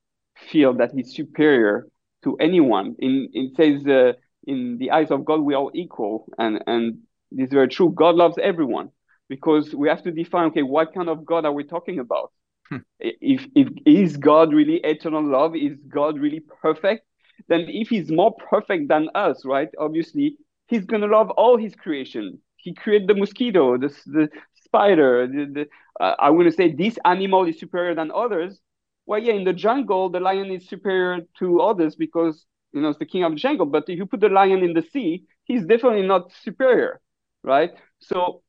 feel 0.51 0.75
that 0.75 0.93
he's 0.95 1.15
superior 1.15 1.87
to 2.25 2.37
anyone. 2.37 2.97
In 2.99 3.29
it 3.33 3.57
says 3.57 3.87
uh, 3.87 4.13
in 4.47 4.79
the 4.79 4.91
eyes 4.91 5.11
of 5.11 5.25
God, 5.25 5.41
we 5.41 5.55
are 5.55 5.71
equal. 5.75 6.27
And, 6.39 6.63
and 6.67 6.99
this 7.31 7.47
is 7.47 7.53
very 7.53 7.69
true. 7.69 7.91
God 7.91 8.15
loves 8.17 8.39
everyone 8.43 8.91
because 9.29 9.75
we 9.75 9.89
have 9.89 10.03
to 10.03 10.11
define, 10.11 10.47
okay, 10.47 10.63
what 10.63 10.95
kind 10.95 11.09
of 11.09 11.25
God 11.25 11.45
are 11.45 11.53
we 11.53 11.65
talking 11.65 11.99
about? 11.99 12.33
Hmm. 12.69 12.79
If, 12.99 13.47
if 13.55 13.69
is 13.87 14.17
God 14.17 14.53
really 14.53 14.81
eternal 14.83 15.25
love? 15.25 15.55
Is 15.57 15.77
God 15.89 16.19
really 16.19 16.43
perfect? 16.63 17.07
Then 17.49 17.67
if 17.69 17.89
he's 17.89 18.11
more 18.11 18.35
perfect 18.35 18.89
than 18.89 19.09
us, 19.15 19.45
right? 19.45 19.69
Obviously, 19.79 20.37
he's 20.69 20.85
going 20.85 21.03
to 21.03 21.09
love 21.09 21.31
all 21.31 21.57
his 21.57 21.75
creation. 21.75 22.39
He 22.63 22.75
created 22.75 23.09
the 23.09 23.15
mosquito, 23.15 23.77
the, 23.79 23.89
the 24.07 24.29
spider. 24.65 25.27
The, 25.27 25.47
the, 25.47 26.05
uh, 26.05 26.17
I 26.19 26.31
want 26.31 26.47
to 26.47 26.53
say 26.53 26.73
this 26.73 26.99
animal 27.05 27.47
is 27.47 27.59
superior 27.59 27.95
than 27.95 28.11
others. 28.11 28.61
Well, 29.07 29.21
yeah, 29.23 29.35
in 29.35 29.45
the 29.45 29.53
jungle, 29.53 30.09
the 30.11 30.21
lion 30.21 30.51
is 30.51 30.69
superior 30.69 31.23
to 31.39 31.61
others 31.61 31.97
because 31.97 32.45
you 32.73 32.81
know, 32.81 32.91
it's 32.91 32.99
the 32.99 33.07
king 33.07 33.25
of 33.25 33.33
the 33.33 33.39
jungle. 33.39 33.67
But 33.67 33.85
if 33.89 33.99
you 33.99 34.07
put 34.07 34.21
the 34.21 34.29
lion 34.29 34.63
in 34.63 34.73
the 34.75 34.83
sea, 34.83 35.25
he's 35.45 35.65
definitely 35.65 36.07
not 36.07 36.33
superior, 36.43 37.01
right? 37.43 37.71
So 38.01 38.43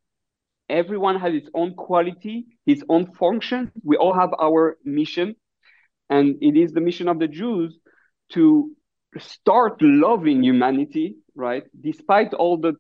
everyone 0.70 1.20
has 1.20 1.34
its 1.34 1.50
own 1.54 1.76
quality, 1.76 2.46
his 2.66 2.84
own 2.90 3.14
function. 3.14 3.72
We 3.84 3.98
all 3.98 4.14
have 4.14 4.34
our 4.40 4.78
mission, 4.86 5.36
and 6.10 6.38
it 6.42 6.58
is 6.58 6.74
the 6.74 6.82
mission 6.82 7.08
of 7.08 7.20
the 7.20 7.28
Jews 7.28 7.78
to 8.34 8.72
start 9.20 9.82
loving 9.82 10.44
humanity, 10.44 11.18
right? 11.36 11.64
Despite 11.80 12.34
all 12.34 12.58
the 12.58 12.74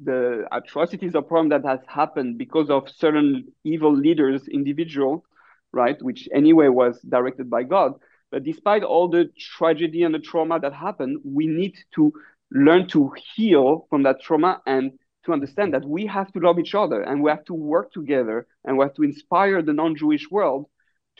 the 0.00 0.46
atrocities 0.52 1.14
or 1.14 1.22
problem 1.22 1.48
that 1.50 1.64
has 1.64 1.80
happened 1.86 2.38
because 2.38 2.70
of 2.70 2.88
certain 2.88 3.52
evil 3.64 3.94
leaders, 3.94 4.48
individual, 4.48 5.24
right, 5.72 6.00
which 6.02 6.28
anyway 6.34 6.68
was 6.68 7.00
directed 7.02 7.50
by 7.50 7.62
God. 7.62 7.94
But 8.30 8.44
despite 8.44 8.82
all 8.82 9.08
the 9.08 9.30
tragedy 9.38 10.02
and 10.02 10.14
the 10.14 10.18
trauma 10.18 10.58
that 10.60 10.72
happened, 10.72 11.18
we 11.24 11.46
need 11.46 11.76
to 11.94 12.12
learn 12.50 12.86
to 12.88 13.12
heal 13.34 13.86
from 13.90 14.02
that 14.04 14.20
trauma 14.20 14.60
and 14.66 14.92
to 15.24 15.32
understand 15.32 15.72
that 15.74 15.84
we 15.84 16.06
have 16.06 16.32
to 16.32 16.40
love 16.40 16.58
each 16.58 16.74
other 16.74 17.02
and 17.02 17.22
we 17.22 17.30
have 17.30 17.44
to 17.44 17.54
work 17.54 17.92
together 17.92 18.46
and 18.64 18.76
we 18.76 18.84
have 18.84 18.94
to 18.94 19.02
inspire 19.02 19.62
the 19.62 19.72
non-Jewish 19.72 20.30
world 20.30 20.66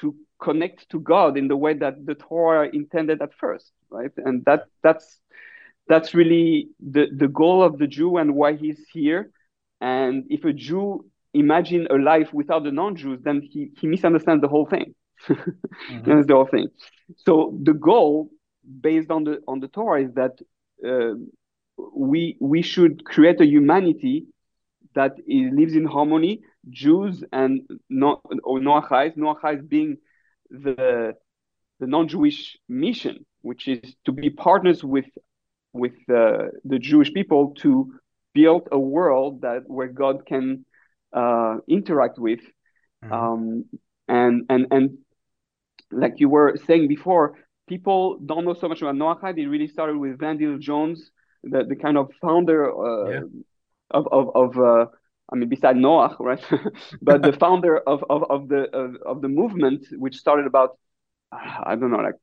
to 0.01 0.15
connect 0.41 0.89
to 0.91 0.99
God 0.99 1.37
in 1.37 1.49
the 1.49 1.57
way 1.57 1.75
that 1.75 2.05
the 2.05 2.15
Torah 2.15 2.69
intended 2.73 3.23
at 3.23 3.35
first, 3.35 3.71
right? 3.91 4.11
And 4.17 4.45
that 4.47 4.65
that's 4.83 5.21
that's 5.89 6.15
really 6.15 6.69
the, 6.81 7.07
the 7.15 7.29
goal 7.29 7.63
of 7.63 7.79
the 7.79 7.87
Jew 7.87 8.17
and 8.17 8.35
why 8.35 8.55
he's 8.55 8.81
here. 8.93 9.31
And 9.81 10.25
if 10.31 10.45
a 10.45 10.53
Jew 10.53 11.05
imagine 11.35 11.87
a 11.91 11.97
life 11.97 12.33
without 12.33 12.65
the 12.65 12.73
non-Jews, 12.73 13.21
then 13.23 13.43
he, 13.43 13.71
he 13.79 13.87
misunderstands 13.87 14.43
the 14.43 14.49
whole 14.49 14.67
thing. 14.67 14.95
mm-hmm. 15.29 16.03
That's 16.05 16.27
the 16.27 16.35
whole 16.35 16.47
thing. 16.47 16.69
So 17.17 17.59
the 17.63 17.75
goal 17.75 18.31
based 18.81 19.11
on 19.11 19.25
the 19.25 19.41
on 19.49 19.61
the 19.61 19.69
Torah 19.69 20.03
is 20.03 20.15
that 20.15 20.39
uh, 20.87 21.15
we 21.95 22.37
we 22.41 22.63
should 22.63 23.05
create 23.05 23.41
a 23.41 23.47
humanity 23.47 24.27
that 24.95 25.13
is, 25.27 25.53
lives 25.53 25.75
in 25.75 25.85
harmony, 25.85 26.41
Jews 26.69 27.25
and 27.33 27.63
no, 27.89 28.21
or 28.45 28.61
Noachais, 28.61 29.17
Noachais 29.17 29.69
being 29.69 29.97
the 30.51 31.15
the 31.81 31.87
non-Jewish 31.87 32.59
mission, 32.69 33.25
which 33.41 33.69
is 33.69 33.95
to 34.05 34.13
be 34.13 34.31
partners 34.31 34.85
with 34.85 35.07
with 35.73 35.95
uh, 36.09 36.49
the 36.65 36.79
Jewish 36.79 37.13
people 37.13 37.55
to 37.61 37.93
build 38.35 38.69
a 38.73 38.79
world 38.79 39.43
that 39.43 39.63
where 39.67 39.89
God 39.89 40.27
can 40.27 40.65
uh, 41.13 41.57
interact 41.69 42.19
with, 42.19 42.41
mm-hmm. 43.05 43.13
um, 43.13 43.65
and 44.09 44.47
and 44.49 44.67
and 44.71 44.99
like 45.91 46.15
you 46.17 46.29
were 46.29 46.57
saying 46.67 46.89
before, 46.89 47.39
people 47.69 48.19
don't 48.19 48.45
know 48.45 48.55
so 48.55 48.69
much 48.69 48.83
about 48.83 48.95
Noachide. 48.95 49.39
It 49.39 49.49
really 49.49 49.69
started 49.69 49.97
with 49.97 50.19
Vendyl 50.19 50.59
Jones, 50.59 51.11
the, 51.43 51.65
the 51.65 51.77
kind 51.77 51.97
of 51.99 52.11
founder 52.21 52.71
uh, 52.71 53.11
yeah. 53.11 53.21
of 53.91 54.09
of, 54.11 54.31
of 54.35 54.59
uh, 54.59 54.87
I 55.33 55.37
mean, 55.37 55.49
beside 55.49 55.77
Noah, 55.77 56.17
right? 56.21 56.43
but 57.03 57.23
the 57.23 57.33
founder 57.45 57.79
of, 57.79 58.05
of, 58.11 58.25
of 58.31 58.49
the 58.49 58.65
of, 58.77 58.97
of, 59.07 59.23
the 59.23 59.29
movement, 59.29 59.87
which 59.93 60.17
started 60.17 60.47
about 60.47 60.79
I 61.33 61.75
don't 61.75 61.91
know, 61.91 61.99
like 61.99 62.17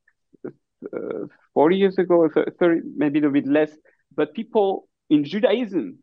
uh, 0.92 1.26
40 1.54 1.76
years 1.76 1.98
ago, 1.98 2.28
30, 2.28 2.80
maybe 2.96 3.22
a 3.24 3.30
bit 3.30 3.46
less. 3.46 3.70
But 4.14 4.34
people 4.34 4.88
in 5.08 5.24
Judaism 5.24 5.98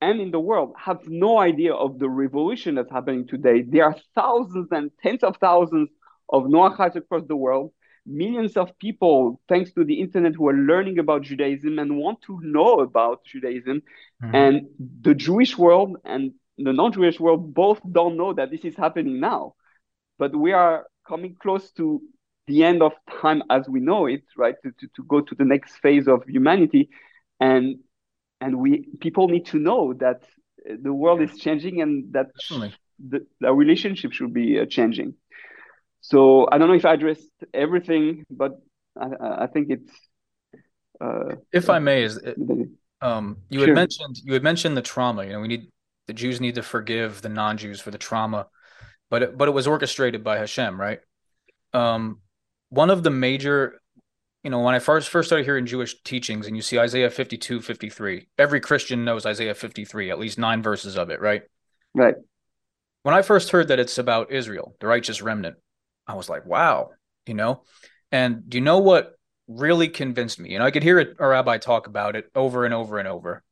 and 0.00 0.20
in 0.20 0.30
the 0.30 0.40
world 0.40 0.74
have 0.76 1.00
no 1.06 1.38
idea 1.38 1.72
of 1.72 1.98
the 1.98 2.08
revolution 2.08 2.74
that's 2.74 2.90
happening 2.90 3.26
today. 3.26 3.62
There 3.62 3.84
are 3.84 3.96
thousands 4.14 4.68
and 4.72 4.90
tens 5.02 5.22
of 5.22 5.36
thousands 5.36 5.90
of 6.28 6.44
Noachites 6.44 6.96
across 6.96 7.24
the 7.28 7.36
world, 7.36 7.72
millions 8.04 8.56
of 8.56 8.76
people, 8.78 9.40
thanks 9.48 9.72
to 9.74 9.84
the 9.84 10.00
internet, 10.00 10.34
who 10.34 10.48
are 10.48 10.54
learning 10.54 10.98
about 10.98 11.22
Judaism 11.22 11.78
and 11.78 11.98
want 11.98 12.20
to 12.22 12.40
know 12.42 12.80
about 12.80 13.24
Judaism. 13.24 13.82
Mm-hmm. 14.22 14.34
And 14.34 14.66
the 15.02 15.14
Jewish 15.14 15.56
world 15.56 15.96
and 16.04 16.32
the 16.58 16.72
non-Jewish 16.72 17.20
world 17.20 17.54
both 17.54 17.80
don't 17.90 18.16
know 18.16 18.32
that 18.32 18.50
this 18.50 18.64
is 18.64 18.76
happening 18.76 19.20
now. 19.20 19.54
But 20.18 20.34
we 20.34 20.52
are 20.52 20.86
coming 21.06 21.36
close 21.40 21.70
to 21.72 22.00
the 22.46 22.64
end 22.64 22.82
of 22.82 22.92
time 23.20 23.42
as 23.50 23.68
we 23.68 23.80
know 23.80 24.06
it, 24.06 24.24
right? 24.36 24.54
To, 24.62 24.70
to, 24.70 24.86
to 24.96 25.02
go 25.04 25.20
to 25.20 25.34
the 25.34 25.44
next 25.44 25.76
phase 25.76 26.08
of 26.08 26.24
humanity. 26.26 26.90
And 27.40 27.80
and 28.40 28.58
we 28.58 28.86
people 29.00 29.28
need 29.28 29.46
to 29.46 29.58
know 29.58 29.94
that 29.94 30.22
the 30.66 30.92
world 30.92 31.22
is 31.22 31.38
changing 31.38 31.80
and 31.80 32.12
that 32.12 32.28
the, 32.98 33.26
the 33.40 33.52
relationship 33.52 34.12
should 34.12 34.32
be 34.32 34.60
uh, 34.60 34.66
changing. 34.66 35.14
So 36.00 36.48
I 36.50 36.58
don't 36.58 36.68
know 36.68 36.74
if 36.74 36.84
I 36.84 36.94
addressed 36.94 37.28
everything, 37.54 38.24
but 38.30 38.60
I, 39.00 39.44
I 39.44 39.46
think 39.46 39.70
it's. 39.70 39.92
Uh, 41.00 41.36
if 41.52 41.70
I 41.70 41.78
may, 41.78 42.02
is 42.02 42.16
it, 42.16 42.36
um, 43.00 43.38
you 43.48 43.60
sure. 43.60 43.68
had 43.68 43.74
mentioned 43.74 44.18
you 44.24 44.32
had 44.32 44.42
mentioned 44.42 44.76
the 44.76 44.82
trauma. 44.82 45.24
You 45.24 45.32
know, 45.32 45.40
we 45.40 45.48
need 45.48 45.68
the 46.06 46.12
Jews 46.12 46.40
need 46.40 46.56
to 46.56 46.62
forgive 46.62 47.22
the 47.22 47.28
non-Jews 47.28 47.80
for 47.80 47.90
the 47.90 47.98
trauma, 47.98 48.48
but 49.10 49.22
it, 49.22 49.38
but 49.38 49.48
it 49.48 49.52
was 49.52 49.66
orchestrated 49.66 50.22
by 50.22 50.38
Hashem, 50.38 50.80
right? 50.80 51.00
Um, 51.72 52.20
one 52.72 52.88
of 52.88 53.02
the 53.02 53.10
major, 53.10 53.82
you 54.42 54.48
know, 54.48 54.60
when 54.60 54.74
I 54.74 54.78
first 54.78 55.10
first 55.10 55.28
started 55.28 55.44
hearing 55.44 55.66
Jewish 55.66 56.02
teachings, 56.04 56.46
and 56.46 56.56
you 56.56 56.62
see 56.62 56.78
Isaiah 56.78 57.10
52, 57.10 57.60
53, 57.60 58.28
every 58.38 58.60
Christian 58.60 59.04
knows 59.04 59.26
Isaiah 59.26 59.54
53, 59.54 60.10
at 60.10 60.18
least 60.18 60.38
nine 60.38 60.62
verses 60.62 60.96
of 60.96 61.10
it, 61.10 61.20
right? 61.20 61.42
Right. 61.94 62.14
When 63.02 63.14
I 63.14 63.20
first 63.20 63.50
heard 63.50 63.68
that 63.68 63.78
it's 63.78 63.98
about 63.98 64.32
Israel, 64.32 64.74
the 64.80 64.86
righteous 64.86 65.20
remnant, 65.20 65.56
I 66.06 66.14
was 66.14 66.30
like, 66.30 66.46
wow, 66.46 66.92
you 67.26 67.34
know? 67.34 67.62
And 68.10 68.48
do 68.48 68.56
you 68.56 68.64
know 68.64 68.78
what 68.78 69.16
really 69.48 69.88
convinced 69.88 70.40
me? 70.40 70.52
You 70.52 70.58
know, 70.58 70.64
I 70.64 70.70
could 70.70 70.82
hear 70.82 71.14
a 71.18 71.28
rabbi 71.28 71.58
talk 71.58 71.88
about 71.88 72.16
it 72.16 72.30
over 72.34 72.64
and 72.64 72.72
over 72.72 72.98
and 72.98 73.06
over. 73.06 73.42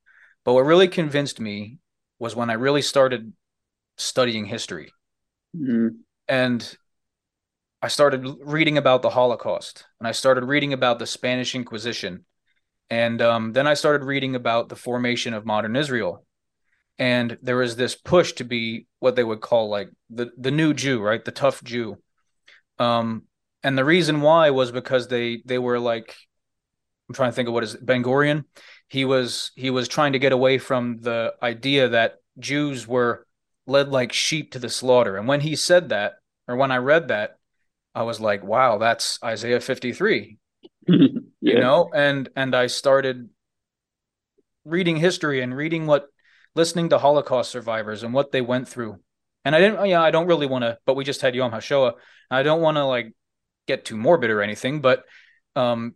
But 0.47 0.55
what 0.55 0.65
really 0.65 0.89
convinced 0.89 1.41
me 1.41 1.77
was 2.19 2.35
when 2.35 2.49
I 2.49 2.55
really 2.55 2.81
started 2.81 3.35
studying 3.99 4.47
history. 4.47 4.93
Mm-hmm. 5.55 5.89
And 6.27 6.79
I 7.83 7.89
started 7.89 8.27
reading 8.43 8.77
about 8.77 9.03
the 9.03 9.11
Holocaust 9.11 9.85
and 9.99 10.07
I 10.07 10.13
started 10.13 10.45
reading 10.45 10.73
about 10.73 10.99
the 10.99 11.07
Spanish 11.07 11.55
Inquisition. 11.55 12.25
And 12.91 13.23
um, 13.23 13.53
then 13.53 13.67
I 13.67 13.75
started 13.75 14.05
reading 14.05 14.35
about 14.35 14.69
the 14.69 14.77
formation 14.77 15.33
of 15.33 15.47
modern 15.47 15.77
Israel. 15.77 16.27
And 16.99 17.39
there 17.41 17.57
was 17.57 17.77
this 17.77 17.95
push 17.95 18.33
to 18.35 18.45
be 18.45 18.87
what 18.99 19.17
they 19.17 19.25
would 19.25 19.41
call 19.41 19.71
like 19.71 19.89
the, 20.11 20.31
the 20.37 20.51
new 20.51 20.75
Jew, 20.75 21.01
right? 21.01 21.25
The 21.25 21.31
tough 21.31 21.65
Jew. 21.65 21.97
Um, 22.79 23.23
and 23.63 23.79
the 23.79 23.85
reason 23.85 24.21
why 24.21 24.51
was 24.51 24.73
because 24.73 25.09
they 25.09 25.43
they 25.45 25.59
were 25.59 25.79
like 25.79 26.15
I'm 27.09 27.15
trying 27.15 27.31
to 27.31 27.35
think 27.35 27.49
of 27.49 27.55
what 27.55 27.65
is 27.65 27.75
it, 27.75 27.85
Ben 27.85 28.05
Gurion. 28.05 28.45
He 28.89 29.05
was 29.05 29.53
he 29.57 29.71
was 29.71 29.89
trying 29.89 30.13
to 30.13 30.19
get 30.19 30.33
away 30.33 30.59
from 30.59 30.99
the 30.99 31.35
idea 31.43 31.89
that 31.89 32.17
Jews 32.39 32.87
were 32.87 33.27
led 33.67 33.89
like 33.89 34.13
sheep 34.13 34.53
to 34.53 34.59
the 34.59 34.69
slaughter. 34.69 35.17
And 35.17 35.27
when 35.27 35.41
he 35.41 35.57
said 35.57 35.89
that, 35.89 36.15
or 36.47 36.57
when 36.57 36.71
I 36.71 36.77
read 36.77 37.09
that, 37.09 37.37
I 37.95 38.03
was 38.03 38.21
like, 38.21 38.45
wow, 38.45 38.79
that's 38.79 39.19
Isaiah 39.23 39.61
53. 39.61 40.39
yeah. 40.89 41.09
You 41.41 41.61
know, 41.61 41.91
and 41.95 42.29
and 42.37 42.55
I 42.55 42.67
started 42.67 43.31
reading 44.65 44.97
history 44.97 45.41
and 45.41 45.57
reading 45.57 45.87
what 45.87 46.07
listening 46.55 46.91
to 46.91 46.99
Holocaust 46.99 47.51
survivors 47.51 48.03
and 48.03 48.13
what 48.13 48.33
they 48.33 48.41
went 48.41 48.69
through 48.69 48.99
and 49.45 49.55
I 49.55 49.61
didn't, 49.61 49.87
yeah, 49.87 50.03
I 50.03 50.11
don't 50.11 50.27
really 50.27 50.47
want 50.47 50.63
to, 50.63 50.79
but 50.85 50.97
we 50.97 51.05
just 51.05 51.23
had 51.23 51.35
Yom 51.35 51.53
HaShoah. 51.53 51.95
I 52.31 52.43
don't 52.43 52.61
want 52.61 52.77
to 52.77 52.85
like 52.85 53.15
get 53.67 53.85
too 53.85 53.97
morbid 53.97 54.31
or 54.31 54.43
anything, 54.43 54.81
but 54.81 55.05
um, 55.57 55.95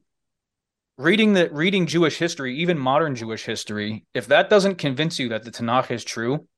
reading 0.97 1.35
the 1.35 1.51
reading 1.51 1.87
Jewish 1.87 2.19
history, 2.19 2.59
even 2.59 2.79
modern 2.79 3.15
Jewish 3.15 3.45
history, 3.45 4.07
if 4.15 4.29
that 4.29 4.49
doesn't 4.49 4.77
convince 4.77 5.19
you 5.19 5.29
that 5.31 5.45
the 5.45 5.51
Tanakh 5.51 5.91
is 5.91 6.05
true 6.05 6.49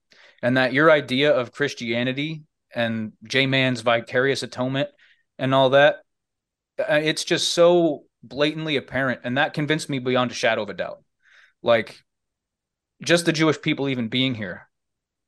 and 0.43 0.57
that 0.57 0.73
your 0.73 0.90
idea 0.90 1.33
of 1.33 1.52
Christianity 1.52 2.43
and 2.75 3.12
J 3.25 3.47
Man's 3.47 3.81
vicarious 3.81 4.43
atonement 4.43 4.90
and 5.38 5.55
all 5.55 5.71
that, 5.71 5.97
uh, 6.78 7.00
it's 7.02 7.25
just 7.25 7.52
so 7.52 8.05
blatantly 8.23 8.76
apparent. 8.76 9.21
And 9.25 9.38
that 9.38 9.55
convinced 9.55 9.88
me 9.88 9.99
beyond 9.99 10.31
a 10.31 10.35
shadow 10.35 10.62
of 10.62 10.71
a 10.71 10.75
doubt. 10.75 11.02
Like, 11.62 12.02
just 13.02 13.26
the 13.26 13.33
Jewish 13.33 13.61
people 13.61 13.88
even 13.88 14.09
being 14.09 14.35
here 14.35 14.69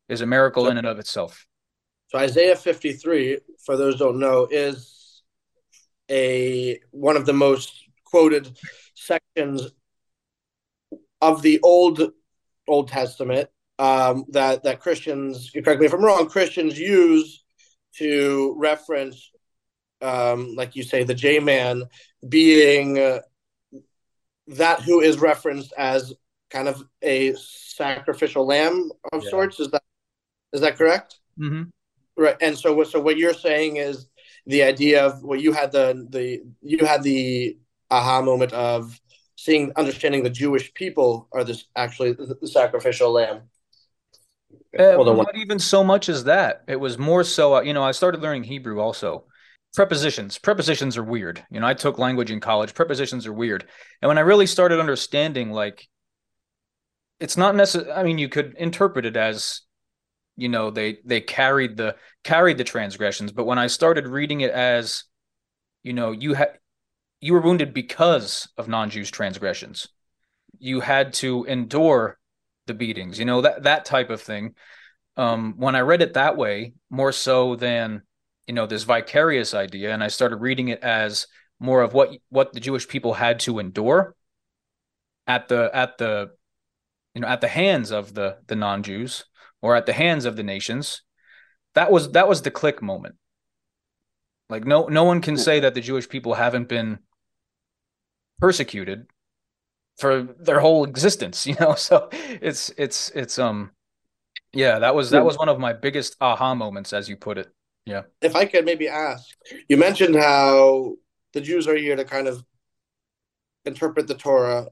is 0.09 0.21
a 0.21 0.27
miracle 0.27 0.65
so, 0.65 0.71
in 0.71 0.79
and 0.79 0.87
of 0.87 0.99
itself. 0.99 1.47
So 2.09 2.19
Isaiah 2.19 2.57
53, 2.57 3.39
for 3.65 3.77
those 3.77 3.99
don't 3.99 4.19
know, 4.19 4.49
is 4.51 5.23
a 6.11 6.81
one 6.91 7.17
of 7.17 7.27
the 7.27 7.35
most 7.35 7.73
quoted 8.05 8.59
sections 8.95 9.71
of 11.21 11.43
the 11.43 11.61
old 11.63 12.13
Old 12.67 12.89
Testament 12.89 13.49
um, 13.79 14.25
that 14.31 14.63
that 14.65 14.81
Christians, 14.81 15.51
correct 15.51 15.81
me 15.81 15.87
if 15.87 15.93
I'm 15.93 16.05
wrong, 16.05 16.29
Christians 16.29 16.79
use 16.79 17.45
to 17.97 18.55
reference, 18.59 19.31
um, 20.01 20.55
like 20.55 20.77
you 20.77 20.83
say, 20.83 21.05
the 21.05 21.15
J 21.15 21.39
man 21.39 21.85
being 22.29 22.99
uh, 22.99 23.21
that 24.49 24.83
who 24.83 25.01
is 25.01 25.19
referenced 25.19 25.73
as 25.77 26.15
kind 26.51 26.69
of 26.69 26.83
a 27.03 27.35
sacrificial 27.35 28.47
lamb 28.47 28.91
of 29.13 29.23
yeah. 29.25 29.31
sorts. 29.31 29.61
Is 29.61 29.69
that 29.71 29.83
is 30.53 30.61
that 30.61 30.77
correct? 30.77 31.19
Mm-hmm. 31.39 31.65
Right. 32.17 32.37
And 32.41 32.59
so 32.59 32.75
what 32.75 32.89
so 32.89 33.01
what 33.01 33.17
you're 33.17 33.35
saying 33.35 33.77
is 33.77 34.07
the 34.47 34.63
idea 34.63 35.05
of 35.05 35.23
what 35.23 35.41
you 35.41 35.53
had 35.53 35.73
the 35.73 36.07
the 36.11 36.43
you 36.63 36.85
had 36.85 37.03
the 37.03 37.59
aha 37.91 38.23
moment 38.23 38.53
of 38.53 38.99
seeing 39.37 39.73
understanding 39.77 40.23
the 40.23 40.31
Jewish 40.31 40.73
people 40.75 41.29
are 41.33 41.45
this 41.45 41.65
actually 41.77 42.13
the, 42.13 42.37
the 42.41 42.49
sacrificial 42.49 43.13
lamb. 43.13 43.43
Uh, 44.79 44.97
not 44.97 45.37
even 45.37 45.59
so 45.59 45.83
much 45.83 46.09
as 46.09 46.25
that. 46.25 46.63
It 46.69 46.77
was 46.77 46.99
more 46.99 47.25
so, 47.25 47.57
uh, 47.57 47.61
you 47.63 47.73
know, 47.73 47.83
I 47.83 47.93
started 47.93 48.21
learning 48.21 48.45
Hebrew 48.45 48.81
also. 48.81 49.25
Prepositions. 49.79 50.39
Prepositions 50.39 50.97
are 50.97 51.05
weird. 51.05 51.47
You 51.53 51.61
know, 51.61 51.67
I 51.69 51.73
took 51.73 52.01
language 52.01 52.33
in 52.33 52.41
college. 52.41 52.75
Prepositions 52.75 53.29
are 53.29 53.33
weird. 53.33 53.65
And 54.03 54.09
when 54.09 54.19
I 54.19 54.23
really 54.23 54.49
started 54.49 54.81
understanding, 54.81 55.53
like, 55.53 55.87
it's 57.21 57.37
not 57.37 57.55
necessary. 57.55 57.93
I 57.93 58.03
mean, 58.03 58.19
you 58.19 58.29
could 58.29 58.57
interpret 58.59 59.07
it 59.07 59.17
as 59.17 59.61
you 60.35 60.49
know 60.49 60.73
they 60.73 60.99
they 61.05 61.21
carried 61.21 61.77
the 61.77 61.95
carried 62.25 62.59
the 62.59 62.65
transgressions 62.65 63.31
but 63.31 63.45
when 63.45 63.59
i 63.59 63.67
started 63.67 64.07
reading 64.07 64.41
it 64.41 64.53
as 64.53 65.03
you 65.83 65.93
know 65.93 66.13
you 66.13 66.35
had 66.35 66.59
you 67.21 67.33
were 67.33 67.41
wounded 67.41 67.75
because 67.75 68.49
of 68.57 68.69
non-jews 68.69 69.11
transgressions 69.11 69.89
you 70.61 70.79
had 70.79 71.13
to 71.13 71.45
endure 71.45 72.19
the 72.67 72.75
beatings 72.75 73.19
you 73.19 73.25
know 73.25 73.41
that 73.41 73.65
that 73.65 73.85
type 73.85 74.11
of 74.11 74.21
thing 74.21 74.55
um 75.17 75.55
when 75.57 75.75
i 75.75 75.81
read 75.81 76.03
it 76.03 76.15
that 76.15 76.37
way 76.37 76.73
more 76.89 77.11
so 77.11 77.57
than 77.57 78.03
you 78.49 78.55
know 78.55 78.67
this 78.67 78.83
vicarious 78.83 79.55
idea 79.55 79.93
and 79.93 80.03
i 80.03 80.09
started 80.09 80.37
reading 80.37 80.69
it 80.69 80.83
as 80.83 81.27
more 81.61 81.83
of 81.83 81.93
what 81.93 82.11
what 82.31 82.53
the 82.53 82.61
jewish 82.61 82.89
people 82.89 83.15
had 83.15 83.39
to 83.39 83.59
endure 83.59 84.17
at 85.27 85.49
the 85.49 85.71
at 85.73 85.99
the 85.99 86.31
you 87.15 87.21
know 87.21 87.29
at 87.29 87.41
the 87.41 87.49
hands 87.49 87.93
of 87.93 88.15
the 88.15 88.39
the 88.49 88.57
non-jews 88.57 89.25
or 89.61 89.77
at 89.77 89.87
the 89.87 89.93
hands 89.93 90.25
of 90.25 90.37
the 90.37 90.43
nations. 90.43 91.03
That 91.75 91.91
was 91.91 92.13
that 92.13 92.29
was 92.29 92.43
the 92.43 92.51
click 92.51 92.83
moment. 92.83 93.17
Like 94.49 94.65
no 94.65 94.87
no 94.87 95.05
one 95.05 95.21
can 95.21 95.37
say 95.37 95.61
that 95.61 95.75
the 95.75 95.81
jewish 95.81 96.09
people 96.09 96.35
haven't 96.35 96.69
been 96.69 96.99
persecuted 98.41 99.07
for 99.99 100.23
their 100.23 100.61
whole 100.61 100.85
existence 100.85 101.47
you 101.47 101.57
know? 101.61 101.75
So 101.75 102.09
it's 102.13 102.71
it's 102.79 103.11
it's 103.11 103.39
um 103.39 103.73
yeah 104.53 104.79
that 104.79 104.95
was 104.95 105.11
that 105.11 105.25
was 105.25 105.37
one 105.37 105.49
of 105.49 105.59
my 105.59 105.75
biggest 105.75 106.17
aha 106.21 106.55
moments 106.55 106.93
as 106.93 107.09
you 107.09 107.17
put 107.17 107.37
it 107.37 107.49
yeah. 107.89 108.03
If 108.21 108.37
I 108.37 108.45
could 108.45 108.65
maybe 108.65 108.87
ask, 108.87 109.27
you 109.69 109.79
mentioned 109.79 110.15
how 110.15 110.97
the 111.33 111.41
Jews 111.41 111.67
are 111.67 111.77
here 111.77 111.97
to 111.97 112.05
kind 112.05 112.29
of 112.29 112.45
interpret 113.65 114.07
the 114.07 114.15
Torah, 114.15 114.69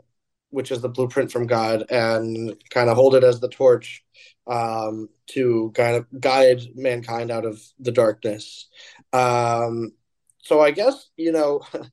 which 0.50 0.70
is 0.70 0.82
the 0.82 0.90
blueprint 0.90 1.32
from 1.32 1.46
God, 1.46 1.84
and 1.90 2.54
kind 2.68 2.90
of 2.90 2.96
hold 2.96 3.14
it 3.14 3.24
as 3.24 3.40
the 3.40 3.48
torch 3.48 4.04
um, 4.46 5.08
to 5.28 5.72
kind 5.74 5.96
of 5.96 6.06
guide 6.20 6.60
mankind 6.74 7.30
out 7.30 7.46
of 7.46 7.58
the 7.78 7.92
darkness. 7.92 8.68
Um, 9.14 9.92
so 10.38 10.60
I 10.60 10.70
guess 10.70 11.08
you 11.16 11.32
know, 11.32 11.62
uh, 11.74 11.86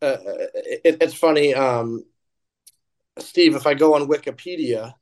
it, 0.00 0.96
it's 1.02 1.14
funny, 1.14 1.54
um, 1.54 2.04
Steve. 3.18 3.54
If 3.54 3.66
I 3.66 3.74
go 3.74 3.94
on 3.94 4.08
Wikipedia, 4.08 4.94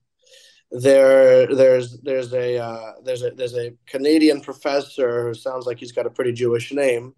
there 0.74 1.46
there's 1.54 2.00
there's 2.00 2.32
a 2.34 2.58
uh, 2.58 2.92
there's 3.04 3.22
a 3.22 3.30
there's 3.30 3.56
a 3.56 3.72
Canadian 3.86 4.40
professor 4.40 5.22
who 5.22 5.34
sounds 5.34 5.66
like 5.66 5.78
he's 5.78 5.92
got 5.92 6.06
a 6.06 6.10
pretty 6.10 6.32
Jewish 6.32 6.72
name, 6.72 7.14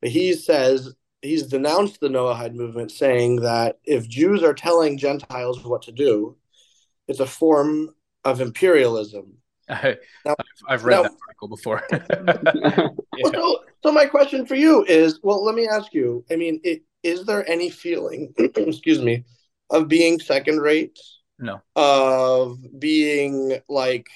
but 0.00 0.10
he 0.10 0.32
says 0.32 0.94
he's 1.20 1.48
denounced 1.48 2.00
the 2.00 2.08
Noahide 2.08 2.54
movement, 2.54 2.92
saying 2.92 3.40
that 3.40 3.78
if 3.84 4.08
Jews 4.08 4.44
are 4.44 4.54
telling 4.54 4.96
Gentiles 4.96 5.64
what 5.64 5.82
to 5.82 5.92
do, 5.92 6.36
it's 7.08 7.18
a 7.18 7.26
form 7.26 7.90
of 8.24 8.40
imperialism. 8.40 9.38
I, 9.68 9.96
now, 10.24 10.36
I've 10.68 10.84
read 10.84 10.96
now, 10.96 11.02
that 11.02 11.12
article 11.26 11.48
before. 11.48 11.82
yeah. 13.16 13.30
so, 13.32 13.58
so 13.82 13.92
my 13.92 14.04
question 14.06 14.46
for 14.46 14.54
you 14.54 14.84
is, 14.84 15.18
well, 15.22 15.44
let 15.44 15.56
me 15.56 15.66
ask 15.66 15.92
you. 15.92 16.24
I 16.30 16.36
mean, 16.36 16.60
it, 16.62 16.82
is 17.02 17.24
there 17.24 17.48
any 17.50 17.70
feeling, 17.70 18.32
excuse 18.38 19.00
me, 19.00 19.24
of 19.70 19.88
being 19.88 20.20
second 20.20 20.60
rate 20.60 20.98
no. 21.40 21.62
Of 21.74 22.58
being 22.78 23.58
like 23.68 24.08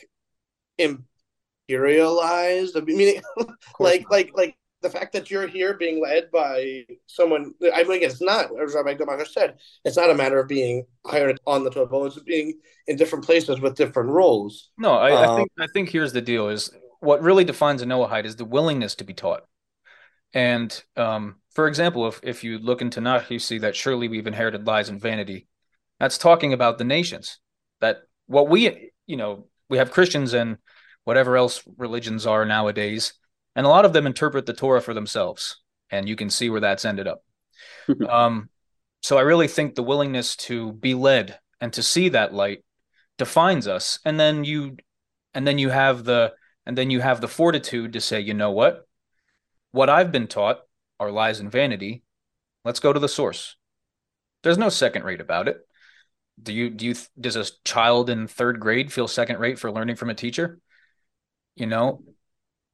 imperialized. 0.78 2.76
I 2.76 2.80
mean, 2.84 3.20
like 3.80 4.10
like 4.10 4.30
like 4.34 4.56
the 4.82 4.90
fact 4.90 5.14
that 5.14 5.30
you're 5.30 5.46
here 5.46 5.74
being 5.74 6.00
led 6.00 6.30
by 6.30 6.84
someone. 7.06 7.54
I 7.74 7.82
mean, 7.84 7.92
again, 7.92 8.10
it's 8.10 8.20
not 8.20 8.50
as 8.62 8.74
Rabbi 8.74 8.94
Gutmacher 8.94 9.26
said. 9.26 9.56
It's 9.84 9.96
not 9.96 10.10
a 10.10 10.14
matter 10.14 10.38
of 10.38 10.48
being 10.48 10.84
hired 11.06 11.40
on 11.46 11.64
the 11.64 11.70
table. 11.70 12.04
It's 12.06 12.18
being 12.20 12.60
in 12.86 12.96
different 12.96 13.24
places 13.24 13.60
with 13.60 13.76
different 13.76 14.10
roles. 14.10 14.70
No, 14.78 14.92
I, 14.92 15.12
um, 15.12 15.30
I 15.30 15.36
think 15.36 15.50
I 15.58 15.66
think 15.68 15.88
here's 15.88 16.12
the 16.12 16.22
deal: 16.22 16.48
is 16.48 16.70
what 17.00 17.22
really 17.22 17.44
defines 17.44 17.82
a 17.82 17.86
Noahide 17.86 18.26
is 18.26 18.36
the 18.36 18.44
willingness 18.44 18.94
to 18.96 19.04
be 19.04 19.14
taught. 19.14 19.44
And 20.34 20.84
um, 20.96 21.36
for 21.54 21.68
example, 21.68 22.06
if 22.06 22.20
if 22.22 22.44
you 22.44 22.58
look 22.58 22.82
in 22.82 22.90
Tanakh, 22.90 23.30
you 23.30 23.38
see 23.38 23.58
that 23.58 23.74
surely 23.74 24.08
we've 24.08 24.26
inherited 24.26 24.66
lies 24.66 24.90
and 24.90 25.00
vanity 25.00 25.46
that's 25.98 26.18
talking 26.18 26.52
about 26.52 26.78
the 26.78 26.84
nations. 26.84 27.38
That 27.80 28.02
what 28.26 28.48
we, 28.48 28.90
you 29.06 29.16
know, 29.16 29.46
we 29.68 29.78
have 29.78 29.90
Christians 29.90 30.34
and 30.34 30.58
whatever 31.04 31.36
else 31.36 31.62
religions 31.76 32.26
are 32.26 32.44
nowadays, 32.44 33.14
and 33.54 33.66
a 33.66 33.68
lot 33.68 33.84
of 33.84 33.92
them 33.92 34.06
interpret 34.06 34.46
the 34.46 34.52
Torah 34.52 34.80
for 34.80 34.94
themselves, 34.94 35.60
and 35.90 36.08
you 36.08 36.16
can 36.16 36.30
see 36.30 36.50
where 36.50 36.60
that's 36.60 36.84
ended 36.84 37.06
up. 37.06 37.22
um, 38.08 38.48
so 39.02 39.18
I 39.18 39.22
really 39.22 39.48
think 39.48 39.74
the 39.74 39.82
willingness 39.82 40.36
to 40.36 40.72
be 40.72 40.94
led 40.94 41.38
and 41.60 41.72
to 41.74 41.82
see 41.82 42.10
that 42.10 42.34
light 42.34 42.64
defines 43.18 43.68
us, 43.68 43.98
and 44.04 44.18
then 44.18 44.44
you, 44.44 44.76
and 45.34 45.46
then 45.46 45.58
you 45.58 45.70
have 45.70 46.04
the, 46.04 46.32
and 46.66 46.76
then 46.76 46.90
you 46.90 47.00
have 47.00 47.20
the 47.20 47.28
fortitude 47.28 47.92
to 47.92 48.00
say, 48.00 48.20
you 48.20 48.34
know 48.34 48.50
what, 48.50 48.86
what 49.72 49.90
I've 49.90 50.12
been 50.12 50.26
taught 50.26 50.60
are 50.98 51.10
lies 51.10 51.40
and 51.40 51.52
vanity. 51.52 52.02
Let's 52.64 52.80
go 52.80 52.92
to 52.92 53.00
the 53.00 53.08
source. 53.08 53.56
There's 54.42 54.58
no 54.58 54.68
second 54.68 55.04
rate 55.04 55.20
about 55.20 55.48
it 55.48 55.58
do 56.42 56.52
you 56.52 56.70
do 56.70 56.86
you 56.86 56.94
does 57.20 57.36
a 57.36 57.46
child 57.64 58.10
in 58.10 58.26
third 58.26 58.60
grade 58.60 58.92
feel 58.92 59.08
second 59.08 59.38
rate 59.38 59.58
for 59.58 59.70
learning 59.70 59.96
from 59.96 60.10
a 60.10 60.14
teacher? 60.14 60.58
You 61.56 61.66
know 61.66 62.02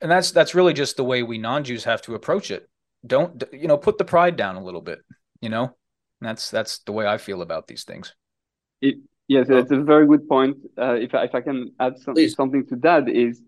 and 0.01 0.11
that's 0.11 0.31
that's 0.31 0.55
really 0.55 0.73
just 0.73 0.97
the 0.97 1.05
way 1.05 1.23
we 1.23 1.39
non-jews 1.39 1.85
have 1.85 2.03
to 2.03 2.15
approach 2.15 2.51
it. 2.51 2.69
Don't 3.07 3.43
you 3.53 3.69
know 3.69 3.77
put 3.77 3.99
the 3.99 4.05
pride 4.05 4.37
down 4.37 4.57
a 4.57 4.65
little 4.65 4.81
bit 4.81 5.01
you 5.41 5.49
know? 5.49 5.75
And 6.21 6.29
that's 6.29 6.51
that's 6.51 6.79
the 6.81 6.93
way 6.93 7.07
i 7.07 7.17
feel 7.17 7.43
about 7.43 7.67
these 7.67 7.85
things. 7.85 8.15
It, 8.81 8.97
yes 9.29 9.49
that's 9.49 9.71
a 9.71 9.81
very 9.81 10.07
good 10.07 10.29
point. 10.29 10.57
Uh, 10.79 10.95
if, 10.95 11.15
I, 11.15 11.25
if 11.25 11.35
i 11.35 11.41
can 11.41 11.73
add 11.81 11.99
some, 11.99 12.15
something 12.29 12.67
to 12.67 12.77
that 12.77 13.09
is 13.09 13.43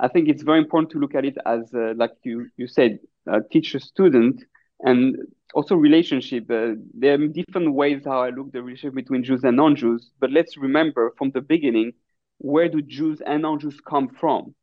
i 0.00 0.08
think 0.08 0.28
it's 0.28 0.42
very 0.42 0.58
important 0.58 0.90
to 0.92 0.98
look 0.98 1.14
at 1.14 1.24
it 1.24 1.36
as 1.46 1.72
uh, 1.74 1.94
like 1.96 2.12
you 2.22 2.48
you 2.56 2.66
said 2.66 2.98
uh, 3.30 3.40
teacher 3.50 3.78
student 3.78 4.44
and 4.80 5.16
also 5.54 5.74
relationship. 5.74 6.50
Uh, 6.50 6.74
there 6.94 7.14
are 7.14 7.26
different 7.28 7.74
ways 7.74 8.02
how 8.04 8.22
I 8.22 8.30
look 8.30 8.52
the 8.52 8.62
relationship 8.62 8.94
between 8.94 9.24
Jews 9.24 9.44
and 9.44 9.56
non-Jews. 9.56 10.10
But 10.20 10.30
let's 10.30 10.56
remember 10.56 11.12
from 11.18 11.30
the 11.30 11.40
beginning, 11.40 11.92
where 12.38 12.68
do 12.68 12.82
Jews 12.82 13.20
and 13.24 13.42
non-Jews 13.42 13.80
come 13.86 14.08
from? 14.08 14.54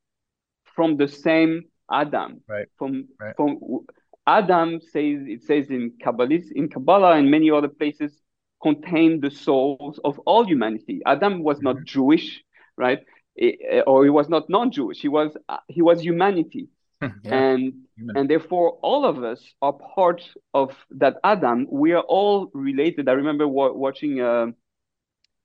From 0.75 0.97
the 0.97 1.07
same 1.07 1.63
Adam. 1.91 2.41
Right. 2.47 2.67
From 2.77 3.07
right. 3.19 3.35
from 3.35 3.59
Adam 4.27 4.79
says 4.79 5.23
it 5.27 5.43
says 5.43 5.69
in 5.69 5.93
Kabbalah 6.01 6.39
in 6.53 6.69
Kabbalah 6.69 7.17
and 7.17 7.31
many 7.31 7.49
other 7.51 7.67
places 7.67 8.11
contain 8.61 9.21
the 9.21 9.31
souls 9.31 9.99
of 10.03 10.19
all 10.19 10.45
humanity. 10.45 11.01
Adam 11.05 11.43
was 11.43 11.57
mm-hmm. 11.57 11.65
not 11.65 11.83
Jewish, 11.83 12.43
right? 12.77 12.99
It, 13.35 13.83
or 13.87 14.03
he 14.03 14.09
was 14.09 14.29
not 14.29 14.49
non-Jewish. 14.49 14.99
He 14.99 15.07
was 15.07 15.35
uh, 15.47 15.57
he 15.67 15.81
was 15.81 16.01
humanity. 16.01 16.69
yeah. 17.23 17.33
And 17.33 17.73
Amen. 18.01 18.17
and 18.17 18.29
therefore 18.29 18.79
all 18.81 19.05
of 19.05 19.23
us 19.23 19.41
are 19.61 19.73
part 19.73 20.21
of 20.53 20.75
that 20.91 21.15
Adam. 21.23 21.67
We 21.69 21.93
are 21.93 22.03
all 22.03 22.49
related. 22.53 23.07
I 23.07 23.13
remember 23.13 23.47
wa- 23.47 23.71
watching 23.71 24.21
a, 24.21 24.47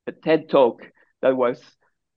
a 0.06 0.12
TED 0.12 0.48
talk 0.48 0.82
that 1.22 1.36
was, 1.36 1.60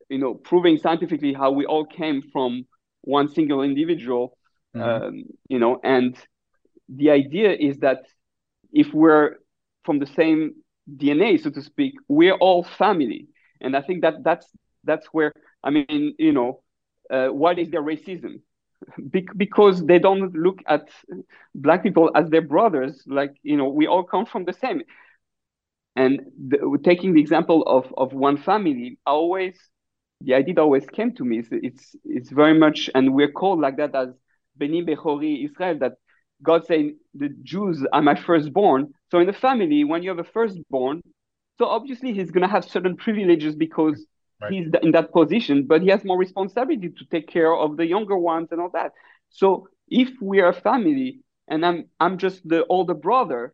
you 0.10 0.17
know, 0.17 0.34
proving 0.34 0.78
scientifically 0.78 1.34
how 1.34 1.52
we 1.52 1.65
all 1.65 1.86
came 1.86 2.23
from 2.32 2.65
one 3.02 3.30
single 3.30 3.62
individual. 3.62 4.38
Mm-hmm. 4.76 5.06
Um, 5.06 5.23
you 5.50 5.60
know, 5.60 5.80
and 5.84 6.17
the 6.89 7.12
idea 7.12 7.54
is 7.54 7.80
that 7.80 8.04
if 8.71 8.93
we're 8.93 9.38
from 9.84 10.00
the 10.00 10.08
same 10.08 10.56
DNA, 10.95 11.41
so 11.41 11.50
to 11.50 11.62
speak, 11.62 11.93
we're 12.08 12.36
all 12.36 12.63
family. 12.63 13.28
And 13.62 13.76
I 13.76 13.82
think 13.82 14.02
that 14.02 14.23
that's 14.23 14.47
that's 14.84 15.08
where 15.12 15.34
I 15.63 15.69
mean, 15.69 16.15
you 16.17 16.32
know, 16.32 16.63
uh, 17.12 17.28
what 17.28 17.60
is 17.60 17.69
the 17.71 17.78
racism? 17.78 18.41
Because 19.36 19.86
they 19.86 20.00
don't 20.00 20.34
look 20.34 20.60
at 20.68 20.90
black 21.56 21.84
people 21.84 22.12
as 22.16 22.30
their 22.30 22.42
brothers 22.42 23.04
like 23.08 23.36
you 23.44 23.58
know 23.58 23.70
we 23.70 23.88
all 23.88 24.04
come 24.04 24.26
from 24.26 24.46
the 24.46 24.54
same. 24.54 24.82
And 25.96 26.22
the, 26.50 26.80
taking 26.84 27.13
the 27.13 27.22
example 27.22 27.63
of 27.63 27.94
of 27.98 28.13
one 28.13 28.38
family 28.38 29.00
always 29.06 29.58
the 30.22 30.34
idea 30.34 30.60
always 30.60 30.86
came 30.88 31.13
to 31.16 31.24
me 31.26 31.40
it's 31.40 31.50
it's, 31.52 31.96
it's 32.06 32.30
very 32.30 32.58
much 32.58 32.90
and 32.96 33.13
we're 33.13 33.32
called 33.32 33.60
like 33.60 33.78
that 33.78 33.96
as 33.96 34.10
beni 34.58 34.84
bechori 34.84 35.46
israel 35.46 35.78
that 35.80 35.94
god 36.42 36.66
saying 36.66 36.98
the 37.13 37.30
jews 37.44 37.86
are 37.94 38.02
my 38.02 38.16
firstborn. 38.16 38.94
So 39.12 39.20
in 39.20 39.28
the 39.28 39.34
family 39.34 39.84
when 39.84 40.04
you 40.04 40.10
have 40.10 40.20
a 40.20 40.24
firstborn 40.24 41.02
so 41.58 41.66
obviously 41.66 42.13
he's 42.13 42.32
going 42.32 42.48
to 42.48 42.48
have 42.48 42.66
certain 42.66 42.96
privileges 42.96 43.56
because 43.56 44.06
right. 44.41 44.52
he's 44.52 44.67
in 44.82 44.91
that 44.91 45.12
position, 45.12 45.65
but 45.65 45.82
he 45.82 45.89
has 45.89 46.04
more 46.04 46.17
responsibility 46.17 46.89
to 46.89 47.06
take 47.06 47.28
care 47.28 47.54
of 47.54 47.78
the 47.78 47.86
younger 47.86 48.17
ones 48.17 48.50
and 48.52 48.62
all 48.62 48.69
that. 48.73 48.91
So 49.30 49.69
if 49.88 50.10
we 50.21 50.39
are 50.41 50.50
a 50.50 50.54
family 50.54 51.19
and 51.47 51.65
I'm 51.65 51.86
I'm 52.00 52.17
just 52.17 52.47
the 52.47 52.65
older 52.67 52.93
brother, 52.93 53.54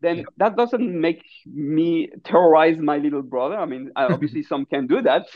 then 0.00 0.18
yeah. 0.18 0.24
that 0.36 0.56
doesn't 0.56 1.00
make 1.00 1.24
me 1.46 2.10
terrorize 2.24 2.78
my 2.78 2.98
little 2.98 3.22
brother. 3.22 3.56
I 3.56 3.66
mean, 3.66 3.90
obviously 3.96 4.42
some 4.42 4.66
can 4.66 4.86
do 4.86 5.02
that, 5.02 5.26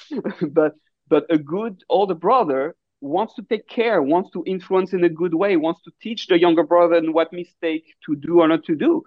but 0.52 0.74
but 1.08 1.26
a 1.28 1.38
good 1.38 1.82
older 1.88 2.14
brother 2.14 2.76
wants 3.00 3.34
to 3.34 3.42
take 3.42 3.66
care, 3.66 4.00
wants 4.00 4.30
to 4.30 4.44
influence 4.46 4.92
in 4.92 5.02
a 5.02 5.08
good 5.08 5.34
way, 5.34 5.56
wants 5.56 5.82
to 5.82 5.90
teach 6.00 6.28
the 6.28 6.38
younger 6.38 6.62
brother 6.62 7.02
what 7.10 7.32
mistake 7.32 7.84
to 8.06 8.14
do 8.14 8.40
or 8.40 8.48
not 8.48 8.64
to 8.64 8.76
do. 8.76 9.02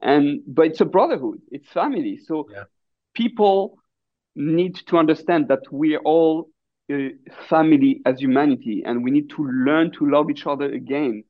And 0.00 0.42
but 0.46 0.66
it's 0.66 0.80
a 0.80 0.84
brotherhood, 0.84 1.40
it's 1.50 1.68
family. 1.70 2.18
So 2.18 2.48
yeah. 2.52 2.64
people 3.14 3.78
need 4.34 4.76
to 4.86 4.98
understand 4.98 5.48
that 5.48 5.62
we 5.70 5.94
are 5.96 6.02
all 6.04 6.48
family 7.48 8.00
as 8.06 8.18
humanity, 8.18 8.82
and 8.84 9.04
we 9.04 9.10
need 9.10 9.30
to 9.30 9.44
learn 9.44 9.90
to 9.92 10.10
love 10.10 10.30
each 10.30 10.46
other 10.46 10.72
again. 10.72 11.24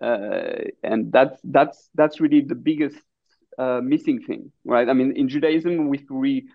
Uh, 0.00 0.62
and 0.82 1.12
that's 1.12 1.40
that's 1.44 1.90
that's 1.94 2.20
really 2.20 2.40
the 2.42 2.54
biggest 2.54 2.96
uh, 3.58 3.80
missing 3.82 4.20
thing, 4.22 4.52
right? 4.64 4.88
I 4.88 4.92
mean, 4.92 5.16
in 5.16 5.28
Judaism, 5.28 5.92
if 5.92 6.02
we 6.10 6.48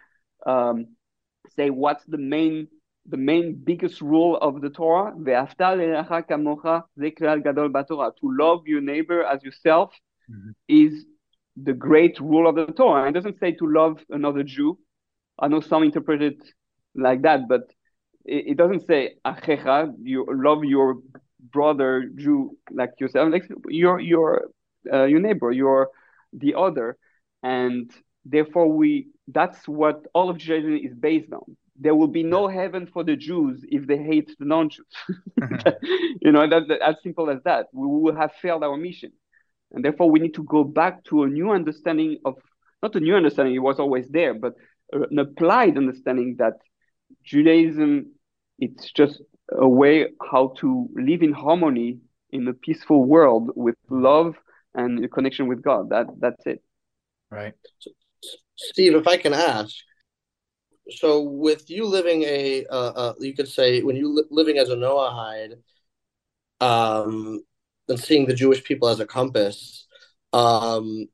um, 0.45 0.88
say 1.55 1.69
what's 1.69 2.05
the 2.05 2.17
main 2.17 2.67
the 3.08 3.17
main 3.17 3.53
biggest 3.63 4.01
rule 4.01 4.38
of 4.38 4.62
the 4.62 4.69
Torah, 4.69 5.13
to 8.19 8.36
love 8.39 8.67
your 8.67 8.81
neighbor 8.81 9.23
as 9.23 9.43
yourself, 9.43 9.93
mm-hmm. 10.31 10.51
is 10.67 11.05
the 11.62 11.73
great 11.73 12.19
rule 12.19 12.49
of 12.49 12.55
the 12.55 12.65
Torah. 12.73 13.08
It 13.08 13.13
doesn't 13.13 13.39
say 13.39 13.51
to 13.53 13.67
love 13.67 14.03
another 14.10 14.43
Jew. 14.43 14.79
I 15.39 15.48
know 15.48 15.60
some 15.62 15.84
interpret 15.84 16.21
it 16.21 16.41
like 16.95 17.24
that, 17.24 17.48
but 17.48 17.71
it, 18.24 18.48
it 18.48 18.58
doesn't 18.58 18.88
say 18.88 19.15
achecha, 19.26 19.93
you 20.02 20.26
love 20.30 20.63
your 20.63 20.98
brother 21.52 22.10
Jew 22.15 22.58
like 22.71 22.91
yourself, 23.00 23.32
like 23.32 23.43
your 23.67 24.00
your 24.00 24.50
uh, 24.91 25.04
your 25.04 25.19
neighbor, 25.19 25.52
your 25.52 25.89
the 26.34 26.56
other, 26.56 26.98
and 27.43 27.91
therefore 28.26 28.71
we 28.71 29.08
that's 29.28 29.67
what 29.67 30.06
all 30.13 30.30
of 30.30 30.38
Judaism 30.38 30.78
is 30.78 30.93
based 30.95 31.32
on. 31.34 31.58
There 31.78 31.95
will 31.95 32.08
be 32.08 32.24
no 32.24 32.48
heaven 32.48 32.88
for 32.88 33.04
the 33.04 33.15
Jews 33.15 33.65
if 33.69 33.86
they 33.86 33.98
hate 33.98 34.32
the 34.39 34.45
non-Jews. 34.45 34.86
you 36.21 36.32
know, 36.32 36.48
that, 36.48 36.69
that, 36.69 36.82
as 36.82 36.95
simple 37.04 37.30
as 37.30 37.41
that. 37.43 37.67
We 37.74 37.86
will 37.86 38.15
have 38.15 38.32
failed 38.41 38.63
our 38.63 38.78
mission, 38.78 39.12
and 39.71 39.84
therefore 39.84 40.10
we 40.10 40.19
need 40.19 40.36
to 40.36 40.43
go 40.43 40.63
back 40.63 41.04
to 41.06 41.24
a 41.24 41.28
new 41.28 41.52
understanding 41.52 42.19
of 42.24 42.36
not 42.82 42.95
a 42.95 43.00
new 43.00 43.15
understanding; 43.15 43.56
it 43.56 43.60
was 43.60 43.80
always 43.80 44.08
there, 44.10 44.34
but 44.34 44.54
an 44.91 45.19
applied 45.19 45.78
understanding 45.78 46.36
that 46.39 46.54
Judaism 47.24 48.12
it's 48.60 48.91
just 48.91 49.21
a 49.52 49.67
way 49.67 50.08
how 50.32 50.54
to 50.60 50.89
live 50.95 51.21
in 51.21 51.34
harmony 51.34 52.00
in 52.32 52.48
a 52.48 52.54
peaceful 52.54 53.04
world 53.04 53.52
with 53.56 53.76
love 53.89 54.36
and 54.74 55.04
a 55.04 55.08
connection 55.08 55.48
with 55.48 55.62
God. 55.62 55.89
That 55.89 56.08
that's 56.19 56.45
it. 56.45 56.63
Right. 57.30 57.54
So, 57.80 57.91
Steve, 58.56 58.95
if 58.95 59.08
I 59.08 59.17
can 59.17 59.34
ask, 59.34 59.76
so 60.89 61.21
with 61.21 61.69
you 61.69 61.86
living 61.86 62.24
a, 62.24 62.65
uh, 62.67 62.91
uh, 62.95 63.13
you 63.19 63.34
could 63.34 63.48
say 63.48 63.82
when 63.82 63.95
you 63.95 64.13
li- 64.13 64.28
living 64.30 64.58
as 64.58 64.69
a 64.69 64.76
Noahide, 64.76 65.56
um, 66.62 67.41
and 67.88 68.00
seeing 68.00 68.26
the 68.26 68.34
Jewish 68.34 68.63
people 68.63 68.88
as 68.88 69.00
a 69.00 69.06
compass, 69.06 69.86
um, 70.34 71.08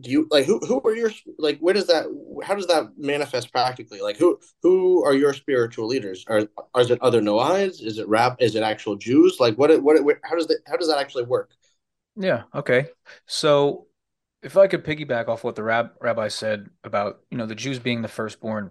do 0.00 0.10
you 0.10 0.28
like 0.30 0.44
who 0.46 0.58
who 0.60 0.80
are 0.84 0.94
your 0.94 1.10
like 1.38 1.58
where 1.58 1.74
does 1.74 1.86
that 1.88 2.06
how 2.44 2.54
does 2.54 2.66
that 2.66 2.90
manifest 2.96 3.52
practically? 3.52 4.00
Like 4.00 4.16
who 4.16 4.38
who 4.62 5.04
are 5.04 5.14
your 5.14 5.32
spiritual 5.32 5.86
leaders? 5.86 6.24
Are 6.28 6.48
are 6.74 6.82
it 6.82 7.00
other 7.00 7.20
noahides 7.20 7.82
is 7.82 7.98
it 7.98 8.08
rap 8.08 8.36
is 8.40 8.54
it 8.54 8.62
actual 8.62 8.96
jews? 8.96 9.38
Like 9.40 9.56
what 9.56 9.82
what, 9.82 10.16
how 10.22 10.36
does 10.36 10.46
that 10.48 10.60
how 10.66 10.76
does 10.76 10.88
that 10.88 10.98
actually 10.98 11.24
work? 11.24 11.50
Yeah 12.16 12.44
okay. 12.54 12.86
So 13.26 13.86
if 14.40 14.56
i 14.56 14.68
could 14.68 14.84
piggyback 14.84 15.26
off 15.26 15.42
what 15.42 15.56
the 15.56 15.62
rab, 15.64 15.90
rabbi 16.00 16.28
said 16.28 16.68
about 16.84 17.18
you 17.28 17.36
know 17.36 17.46
the 17.46 17.56
jews 17.56 17.80
being 17.80 18.02
the 18.02 18.08
firstborn 18.08 18.70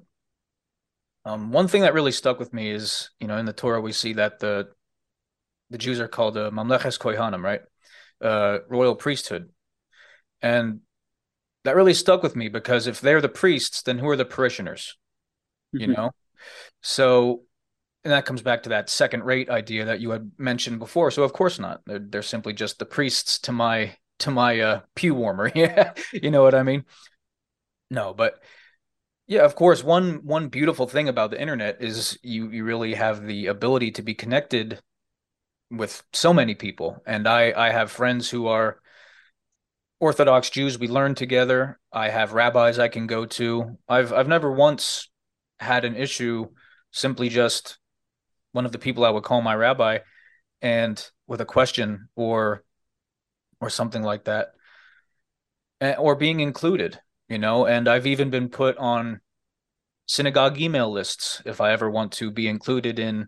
um 1.25 1.51
one 1.51 1.67
thing 1.67 1.81
that 1.81 1.93
really 1.93 2.13
stuck 2.13 2.39
with 2.39 2.53
me 2.53 2.71
is 2.71 3.09
you 3.19 3.27
know 3.27 3.35
in 3.35 3.45
the 3.45 3.51
torah 3.51 3.81
we 3.81 3.91
see 3.91 4.13
that 4.13 4.39
the 4.39 4.69
the 5.69 5.77
jews 5.77 5.99
are 5.99 6.07
called 6.07 6.37
uh, 6.37 6.49
mamleches 6.51 6.99
kohanim 6.99 7.43
right? 7.43 7.61
Uh 8.21 8.59
royal 8.69 8.95
priesthood. 8.95 9.49
And 10.41 10.81
that 11.67 11.75
really 11.75 11.93
stuck 11.93 12.23
with 12.23 12.33
me 12.33 12.47
because 12.47 12.87
if 12.87 13.01
they're 13.01 13.19
the 13.19 13.27
priests, 13.27 13.81
then 13.81 13.99
who 13.99 14.07
are 14.07 14.15
the 14.15 14.23
parishioners? 14.23 14.95
Mm-hmm. 15.75 15.81
You 15.81 15.87
know? 15.95 16.11
So 16.81 17.43
and 18.05 18.13
that 18.13 18.25
comes 18.25 18.41
back 18.41 18.63
to 18.63 18.69
that 18.69 18.89
second 18.89 19.23
rate 19.23 19.49
idea 19.49 19.83
that 19.83 19.99
you 19.99 20.11
had 20.11 20.31
mentioned 20.37 20.79
before. 20.79 21.11
So 21.11 21.23
of 21.23 21.33
course 21.33 21.59
not. 21.59 21.81
They're 21.85 21.99
they're 21.99 22.21
simply 22.21 22.53
just 22.53 22.79
the 22.79 22.85
priests 22.85 23.37
to 23.39 23.51
my 23.51 23.97
to 24.19 24.31
my 24.31 24.61
uh, 24.61 24.81
pew 24.95 25.13
warmer. 25.13 25.51
Yeah. 25.55 25.91
you 26.13 26.31
know 26.31 26.41
what 26.41 26.55
I 26.55 26.63
mean? 26.63 26.85
No, 27.91 28.13
but 28.13 28.41
yeah, 29.27 29.41
of 29.41 29.55
course. 29.55 29.83
One 29.83 30.25
one 30.25 30.47
beautiful 30.47 30.87
thing 30.87 31.09
about 31.09 31.31
the 31.31 31.41
internet 31.41 31.81
is 31.81 32.17
you 32.23 32.49
you 32.49 32.63
really 32.63 32.93
have 32.93 33.25
the 33.25 33.47
ability 33.47 33.91
to 33.91 34.01
be 34.01 34.13
connected 34.13 34.79
with 35.69 36.01
so 36.13 36.33
many 36.33 36.55
people. 36.55 37.03
And 37.05 37.27
I 37.27 37.51
I 37.57 37.71
have 37.71 37.91
friends 37.91 38.29
who 38.29 38.47
are 38.47 38.79
Orthodox 39.99 40.49
Jews 40.49 40.77
we 40.77 40.87
learn 40.87 41.15
together. 41.15 41.79
I 41.91 42.09
have 42.09 42.33
rabbis 42.33 42.77
I 42.77 42.87
can 42.87 43.07
go 43.07 43.25
to. 43.25 43.77
I've 43.87 44.13
I've 44.13 44.27
never 44.27 44.51
once 44.51 45.09
had 45.59 45.85
an 45.85 45.95
issue 45.95 46.47
simply 46.91 47.29
just 47.29 47.79
one 48.51 48.65
of 48.65 48.71
the 48.71 48.79
people 48.79 49.05
I 49.05 49.09
would 49.09 49.23
call 49.23 49.41
my 49.41 49.55
rabbi 49.55 49.99
and 50.61 51.03
with 51.27 51.41
a 51.41 51.45
question 51.45 52.09
or 52.15 52.63
or 53.59 53.69
something 53.69 54.03
like 54.03 54.25
that 54.25 54.49
eh, 55.81 55.95
or 55.97 56.15
being 56.15 56.39
included, 56.39 56.99
you 57.27 57.37
know, 57.37 57.65
and 57.65 57.87
I've 57.87 58.07
even 58.07 58.29
been 58.29 58.49
put 58.49 58.77
on 58.77 59.21
synagogue 60.05 60.59
email 60.59 60.91
lists 60.91 61.41
if 61.45 61.59
I 61.59 61.71
ever 61.71 61.89
want 61.89 62.13
to 62.13 62.31
be 62.31 62.47
included 62.47 62.99
in 62.99 63.27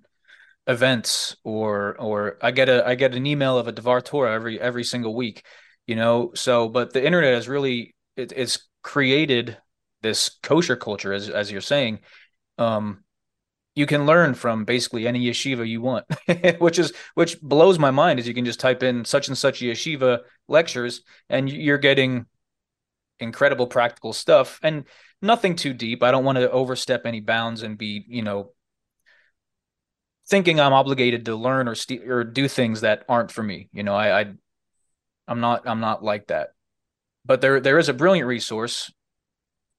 events 0.67 1.35
or 1.43 1.95
or 1.99 2.37
I 2.41 2.51
get 2.51 2.69
a 2.69 2.87
I 2.87 2.95
get 2.95 3.15
an 3.15 3.25
email 3.25 3.57
of 3.57 3.67
a 3.67 3.71
Devar 3.71 4.01
Torah 4.01 4.33
every 4.33 4.59
every 4.61 4.83
single 4.83 5.15
week 5.15 5.43
you 5.89 5.95
know? 5.95 6.31
So 6.35 6.69
but 6.69 6.93
the 6.93 7.05
internet 7.05 7.33
has 7.33 7.47
really 7.49 7.95
it, 8.15 8.31
it's 8.35 8.69
created 8.83 9.57
this 10.01 10.29
kosher 10.41 10.75
culture 10.75 11.13
as 11.13 11.29
as 11.29 11.51
you're 11.51 11.61
saying. 11.61 11.99
Um 12.57 13.03
you 13.75 13.85
can 13.85 14.05
learn 14.05 14.33
from 14.33 14.65
basically 14.65 15.07
any 15.07 15.25
yeshiva 15.25 15.65
you 15.65 15.81
want 15.81 16.05
which 16.59 16.79
is 16.79 16.91
which 17.13 17.39
blows 17.41 17.79
my 17.79 17.91
mind 17.91 18.19
is 18.19 18.27
you 18.27 18.33
can 18.33 18.43
just 18.43 18.59
type 18.59 18.83
in 18.83 19.05
such 19.05 19.29
and 19.29 19.37
such 19.37 19.61
yeshiva 19.61 20.19
lectures 20.49 21.01
and 21.29 21.49
you're 21.49 21.77
getting 21.77 22.25
incredible 23.19 23.67
practical 23.67 24.13
stuff 24.13 24.59
and 24.63 24.85
nothing 25.21 25.55
too 25.55 25.73
deep. 25.73 26.03
I 26.03 26.11
don't 26.11 26.23
want 26.23 26.37
to 26.37 26.51
overstep 26.51 27.05
any 27.05 27.19
bounds 27.19 27.63
and 27.63 27.77
be 27.77 28.05
you 28.07 28.21
know 28.21 28.51
thinking 30.27 30.59
i'm 30.59 30.73
obligated 30.73 31.25
to 31.25 31.35
learn 31.35 31.67
or 31.67 31.73
st- 31.73 32.07
or 32.07 32.23
do 32.23 32.47
things 32.47 32.81
that 32.81 33.03
aren't 33.09 33.31
for 33.31 33.43
me. 33.43 33.69
You 33.73 33.83
know 33.83 33.95
i 33.95 34.21
i 34.21 34.25
I'm 35.29 35.39
not 35.39 35.67
I'm 35.67 35.79
not 35.79 36.03
like 36.03 36.27
that. 36.27 36.49
But 37.23 37.39
there 37.39 37.59
there 37.59 37.77
is 37.77 37.87
a 37.87 37.93
brilliant 37.93 38.27
resource 38.27 38.91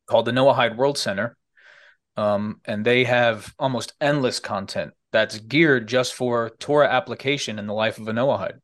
called 0.06 0.24
the 0.24 0.32
Noah 0.32 0.54
Noahide 0.54 0.76
World 0.76 0.96
Center. 0.96 1.36
Um, 2.16 2.60
and 2.64 2.84
they 2.84 3.04
have 3.04 3.54
almost 3.58 3.94
endless 4.00 4.40
content 4.40 4.92
that's 5.12 5.38
geared 5.38 5.86
just 5.86 6.14
for 6.14 6.50
Torah 6.58 6.88
application 6.88 7.58
in 7.58 7.66
the 7.66 7.74
life 7.74 7.98
of 7.98 8.08
a 8.08 8.12
Noahide. 8.12 8.60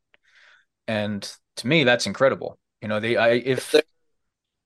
And 0.87 1.29
to 1.57 1.67
me, 1.67 1.85
that's 1.85 2.07
incredible. 2.07 2.59
You 2.81 2.89
know, 2.89 3.01
they 3.01 3.17
I 3.17 3.31
if 3.31 3.59
is 3.59 3.73
there, 3.73 3.83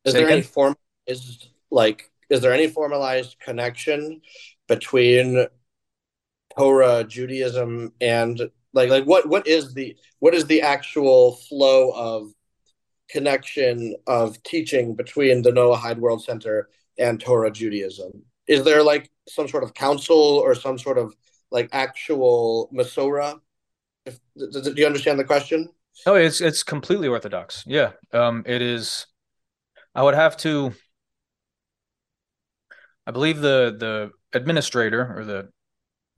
is 0.05 0.13
there 0.15 0.29
any 0.29 0.43
form 0.43 0.77
is 1.07 1.49
like 1.71 2.11
is 2.29 2.43
there 2.43 2.53
any 2.53 2.69
formalized 2.69 3.37
connection 3.41 4.21
between 4.69 5.47
Torah, 6.57 7.05
Judaism, 7.05 7.93
and 8.01 8.51
like 8.73 8.91
like 8.91 9.05
what 9.05 9.29
what 9.29 9.47
is 9.47 9.75
the 9.75 9.97
what 10.19 10.35
is 10.35 10.47
the 10.47 10.63
actual 10.63 11.37
flow 11.49 11.91
of 11.91 12.33
connection 13.09 13.97
of 14.07 14.41
teaching 14.43 14.95
between 14.95 15.43
the 15.43 15.51
Noahide 15.51 15.99
World 15.99 16.23
Center 16.23 16.69
and 16.99 17.21
Torah 17.21 17.51
Judaism? 17.51 18.23
Is 18.47 18.65
there 18.65 18.83
like 18.83 19.11
some 19.29 19.49
sort 19.49 19.65
of 19.65 19.75
council 19.75 20.17
or 20.17 20.55
some 20.55 20.79
sort 20.79 20.99
of 20.99 21.15
like 21.51 21.69
actual 21.73 22.71
Masorah? 22.73 23.41
If, 24.07 24.19
do 24.37 24.75
you 24.77 24.87
understand 24.87 25.19
the 25.19 25.25
question? 25.25 25.69
Oh, 26.07 26.15
it's 26.15 26.41
it's 26.41 26.63
completely 26.63 27.09
orthodox. 27.09 27.65
Yeah, 27.67 27.93
um, 28.13 28.45
it 28.47 28.63
is. 28.63 29.07
I 29.95 30.03
would 30.03 30.15
have 30.15 30.37
to. 30.39 30.73
I 33.07 33.11
believe 33.11 33.41
the 33.41 33.77
the 33.79 34.11
administrator 34.33 35.15
or 35.17 35.25
the 35.25 35.51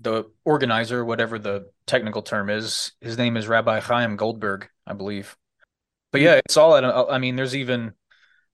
the 0.02 0.24
organizer, 0.44 1.04
whatever 1.04 1.38
the 1.38 1.70
technical 1.86 2.22
term 2.22 2.50
is, 2.50 2.92
his 3.00 3.16
name 3.16 3.36
is 3.36 3.48
Rabbi 3.48 3.80
Chaim 3.80 4.16
Goldberg, 4.16 4.68
I 4.86 4.94
believe. 4.94 5.36
But 6.10 6.20
yeah, 6.20 6.40
it's 6.44 6.56
all 6.56 6.76
at. 6.76 6.84
I 6.84 7.18
mean, 7.18 7.36
there's 7.36 7.56
even 7.56 7.92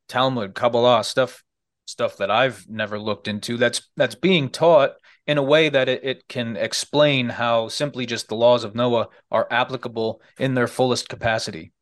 Talmud, 0.08 0.54
Kabbalah 0.54 1.02
stuff, 1.04 1.42
stuff 1.86 2.18
that 2.18 2.30
I've 2.30 2.68
never 2.68 2.98
looked 2.98 3.28
into. 3.28 3.56
That's 3.56 3.82
that's 3.96 4.14
being 4.14 4.50
taught 4.50 4.92
in 5.26 5.38
a 5.38 5.42
way 5.42 5.68
that 5.68 5.88
it, 5.88 6.04
it 6.04 6.28
can 6.28 6.56
explain 6.56 7.28
how 7.28 7.68
simply 7.68 8.06
just 8.06 8.28
the 8.28 8.36
laws 8.36 8.64
of 8.64 8.74
Noah 8.74 9.08
are 9.30 9.48
applicable 9.50 10.22
in 10.38 10.54
their 10.54 10.68
fullest 10.68 11.08
capacity. 11.08 11.72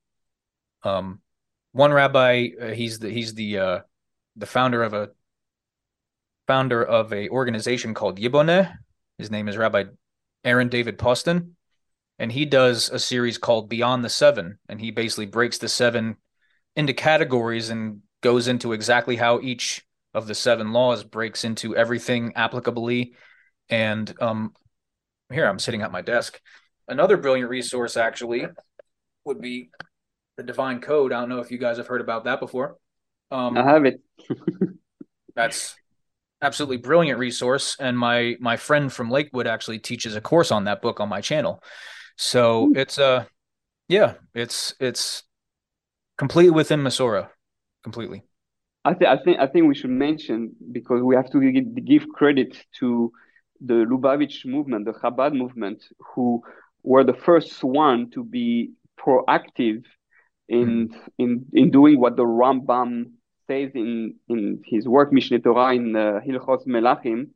Um, 0.83 1.21
one 1.73 1.93
rabbi, 1.93 2.49
uh, 2.61 2.67
he's 2.69 2.99
the 2.99 3.11
he's 3.11 3.35
the 3.35 3.59
uh, 3.59 3.79
the 4.37 4.47
founder 4.47 4.83
of 4.83 4.95
a 4.95 5.11
founder 6.47 6.83
of 6.83 7.13
a 7.13 7.29
organization 7.29 7.93
called 7.93 8.19
Yiboneh, 8.19 8.73
his 9.19 9.31
name 9.31 9.49
is 9.49 9.57
Rabbi 9.57 9.85
Aaron 10.45 10.69
David 10.69 10.99
Poston, 10.99 11.57
and 12.19 12.31
he 12.31 12.45
does 12.45 12.91
a 12.91 12.99
series 12.99 13.39
called 13.39 13.69
Beyond 13.69 14.05
the 14.05 14.09
Seven, 14.09 14.59
and 14.69 14.81
he 14.81 14.91
basically 14.91 15.27
breaks 15.27 15.59
the 15.59 15.69
seven 15.69 16.17
into 16.75 16.93
categories 16.93 17.71
and 17.71 18.03
goes 18.23 18.49
into 18.49 18.73
exactly 18.73 19.17
how 19.17 19.41
each 19.41 19.85
of 20.15 20.27
the 20.27 20.35
seven 20.35 20.73
laws 20.73 21.05
breaks 21.05 21.45
into 21.45 21.77
everything 21.77 22.33
applicably. 22.33 23.13
And 23.69 24.13
um, 24.21 24.55
here 25.31 25.47
I'm 25.47 25.59
sitting 25.59 25.83
at 25.83 25.93
my 25.93 26.03
desk. 26.03 26.41
Another 26.89 27.17
brilliant 27.17 27.51
resource 27.51 27.97
actually 27.97 28.47
would 29.25 29.41
be 29.41 29.71
the 30.37 30.43
Divine 30.43 30.81
Code. 30.81 31.13
I 31.13 31.21
don't 31.21 31.29
know 31.29 31.41
if 31.41 31.51
you 31.51 31.59
guys 31.59 31.79
have 31.79 31.87
heard 31.87 32.01
about 32.01 32.25
that 32.25 32.41
before. 32.41 32.77
Um, 33.31 33.57
I 33.57 33.65
have 33.65 33.85
it. 33.85 34.01
that's 35.35 35.77
absolutely 36.47 36.79
brilliant 36.79 37.19
resource. 37.19 37.77
And 37.81 37.99
my 37.99 38.37
my 38.41 38.57
friend 38.57 38.93
from 38.93 39.11
Lakewood 39.11 39.47
actually 39.47 39.81
teaches 39.81 40.17
a 40.17 40.21
course 40.21 40.51
on 40.51 40.65
that 40.65 40.81
book 40.81 41.01
on 41.01 41.09
my 41.09 41.21
channel. 41.21 41.63
So 42.17 42.69
mm. 42.69 42.77
it's 42.77 42.99
uh 42.99 43.25
yeah, 43.89 44.15
it's 44.35 44.75
it's 44.81 45.23
completely 46.17 46.55
within 46.61 46.81
Masora, 46.81 47.29
completely. 47.83 48.23
I, 48.85 48.95
th- 48.95 49.11
I 49.15 49.23
think 49.23 49.37
I 49.41 49.47
think 49.49 49.67
we 49.67 49.75
should 49.75 49.91
mention 49.91 50.55
because 50.71 51.03
we 51.03 51.17
have 51.17 51.31
to 51.33 51.39
give, 51.53 51.85
give 51.85 52.09
credit 52.09 52.57
to 52.79 53.13
the 53.61 53.85
Lubavitch 53.91 54.47
movement, 54.47 54.85
the 54.85 54.93
Chabad 54.93 55.33
movement, 55.35 55.83
who 56.15 56.43
were 56.83 57.05
the 57.05 57.19
first 57.29 57.65
one 57.65 58.11
to 58.11 58.23
be 58.23 58.71
proactive 59.01 59.83
in 60.49 60.89
mm. 60.89 60.99
in 61.19 61.47
in 61.53 61.71
doing 61.71 61.99
what 61.99 62.17
the 62.17 62.25
Rambam 62.25 63.16
says 63.47 63.71
in 63.75 64.15
in 64.29 64.63
his 64.65 64.87
work 64.89 65.13
Mishneh 65.13 65.43
Torah 65.43 65.75
in 65.75 65.95
uh, 65.95 66.21
Hilchos 66.27 66.67
Melachim, 66.67 67.29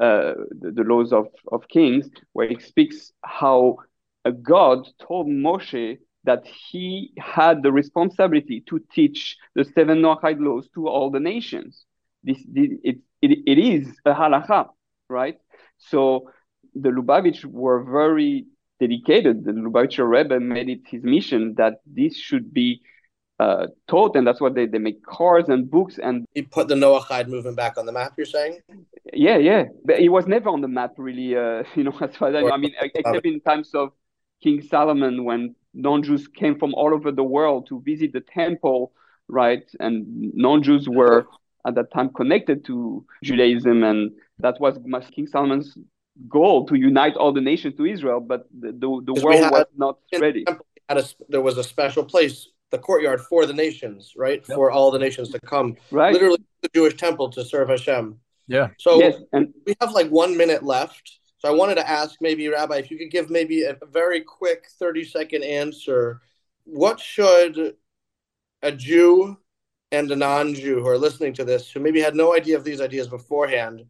uh, 0.00 0.34
the, 0.50 0.72
the, 0.72 0.82
laws 0.82 1.12
of 1.12 1.28
of 1.50 1.68
kings, 1.68 2.08
where 2.32 2.48
he 2.48 2.58
speaks 2.58 3.12
how 3.22 3.76
a 4.24 4.32
God 4.32 4.86
told 5.00 5.26
Moshe 5.28 5.98
that 6.24 6.46
he 6.46 7.12
had 7.18 7.62
the 7.62 7.72
responsibility 7.72 8.62
to 8.68 8.80
teach 8.92 9.36
the 9.54 9.64
seven 9.64 10.02
Noahide 10.02 10.40
laws 10.40 10.68
to 10.74 10.88
all 10.88 11.10
the 11.10 11.20
nations. 11.20 11.84
This, 12.22 12.38
this 12.46 12.70
it, 12.84 12.98
it, 13.22 13.38
it 13.46 13.58
is 13.58 13.88
a 14.04 14.12
halacha, 14.12 14.68
right? 15.08 15.38
So 15.78 16.30
the 16.74 16.90
Lubavitch 16.90 17.44
were 17.44 17.82
very 17.84 18.46
dedicated. 18.78 19.44
The 19.44 19.52
Lubavitcher 19.52 20.08
Rebbe 20.08 20.38
made 20.40 20.68
it 20.68 20.80
his 20.86 21.02
mission 21.02 21.54
that 21.56 21.80
this 21.86 22.16
should 22.16 22.52
be 22.52 22.82
uh, 23.40 23.66
taught, 23.88 24.16
and 24.16 24.26
that's 24.26 24.40
what 24.40 24.54
they, 24.54 24.66
they 24.66 24.78
make 24.78 25.02
cars 25.04 25.48
and 25.48 25.70
books 25.70 25.98
and. 25.98 26.26
He 26.34 26.42
put 26.42 26.68
the 26.68 26.74
Noahide 26.74 27.28
movement 27.28 27.56
back 27.56 27.78
on 27.78 27.86
the 27.86 27.92
map. 27.92 28.12
You're 28.18 28.26
saying? 28.26 28.60
Yeah, 29.14 29.38
yeah, 29.38 29.64
but 29.84 29.98
it 29.98 30.10
was 30.10 30.26
never 30.26 30.50
on 30.50 30.60
the 30.60 30.68
map, 30.68 30.92
really. 30.98 31.36
Uh, 31.36 31.64
you 31.74 31.84
know, 31.84 31.96
as 32.00 32.14
far 32.16 32.28
as 32.28 32.34
I 32.36 32.40
know. 32.42 32.50
I 32.50 32.58
mean, 32.58 32.74
except 32.80 33.24
in 33.24 33.40
times 33.40 33.70
of 33.74 33.92
King 34.42 34.60
Solomon 34.62 35.24
when 35.24 35.54
non-Jews 35.72 36.28
came 36.28 36.58
from 36.58 36.74
all 36.74 36.92
over 36.92 37.10
the 37.12 37.24
world 37.24 37.66
to 37.68 37.80
visit 37.80 38.12
the 38.12 38.20
temple, 38.20 38.92
right? 39.28 39.64
And 39.78 40.04
non-Jews 40.34 40.88
were 40.88 41.26
at 41.66 41.74
that 41.76 41.92
time 41.92 42.10
connected 42.10 42.64
to 42.66 43.04
Judaism, 43.24 43.82
and 43.84 44.10
that 44.40 44.60
was 44.60 44.78
King 45.14 45.26
Solomon's 45.26 45.78
goal 46.28 46.66
to 46.66 46.74
unite 46.74 47.14
all 47.16 47.32
the 47.32 47.40
nations 47.40 47.74
to 47.76 47.86
Israel. 47.86 48.20
But 48.20 48.48
the 48.58 48.72
the, 48.72 49.14
the 49.14 49.22
world 49.24 49.44
had, 49.44 49.52
was 49.52 49.66
not 49.76 49.98
ready. 50.20 50.44
A, 50.90 51.04
there 51.28 51.40
was 51.40 51.56
a 51.56 51.64
special 51.64 52.04
place, 52.04 52.48
the 52.70 52.78
courtyard 52.78 53.20
for 53.20 53.46
the 53.46 53.52
nations, 53.52 54.12
right? 54.16 54.44
Yep. 54.48 54.56
For 54.56 54.70
all 54.70 54.90
the 54.90 54.98
nations 54.98 55.30
to 55.30 55.40
come, 55.40 55.76
right? 55.90 56.12
Literally, 56.12 56.38
the 56.62 56.68
Jewish 56.74 56.96
temple 56.96 57.30
to 57.30 57.44
serve 57.44 57.68
Hashem. 57.68 58.18
Yeah. 58.46 58.68
So 58.78 58.98
yes, 58.98 59.16
and 59.32 59.52
we 59.66 59.74
have 59.80 59.92
like 59.92 60.08
one 60.08 60.36
minute 60.36 60.62
left. 60.62 61.18
So 61.38 61.48
I 61.48 61.52
wanted 61.52 61.76
to 61.76 61.88
ask 61.88 62.16
maybe, 62.20 62.48
Rabbi, 62.48 62.76
if 62.76 62.90
you 62.90 62.98
could 62.98 63.10
give 63.10 63.30
maybe 63.30 63.62
a 63.62 63.76
very 63.90 64.20
quick 64.20 64.66
30 64.78 65.04
second 65.04 65.42
answer. 65.42 66.20
What 66.64 67.00
should 67.00 67.76
a 68.62 68.72
Jew 68.72 69.38
and 69.90 70.10
a 70.10 70.16
non 70.16 70.54
Jew 70.54 70.80
who 70.80 70.86
are 70.86 70.98
listening 70.98 71.32
to 71.34 71.44
this, 71.44 71.70
who 71.70 71.80
maybe 71.80 72.00
had 72.00 72.14
no 72.14 72.34
idea 72.34 72.56
of 72.56 72.64
these 72.64 72.80
ideas 72.80 73.08
beforehand, 73.08 73.84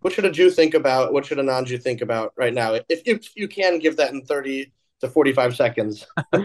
what 0.00 0.12
should 0.12 0.24
a 0.24 0.30
Jew 0.30 0.50
think 0.50 0.74
about? 0.74 1.12
What 1.12 1.26
should 1.26 1.38
a 1.38 1.42
non 1.42 1.64
Jew 1.64 1.78
think 1.78 2.00
about 2.00 2.32
right 2.36 2.54
now? 2.54 2.74
If 2.88 3.06
you, 3.06 3.14
if 3.16 3.36
you 3.36 3.48
can 3.48 3.78
give 3.78 3.96
that 3.96 4.12
in 4.12 4.22
30 4.22 4.72
to 5.00 5.08
45 5.08 5.56
seconds. 5.56 6.06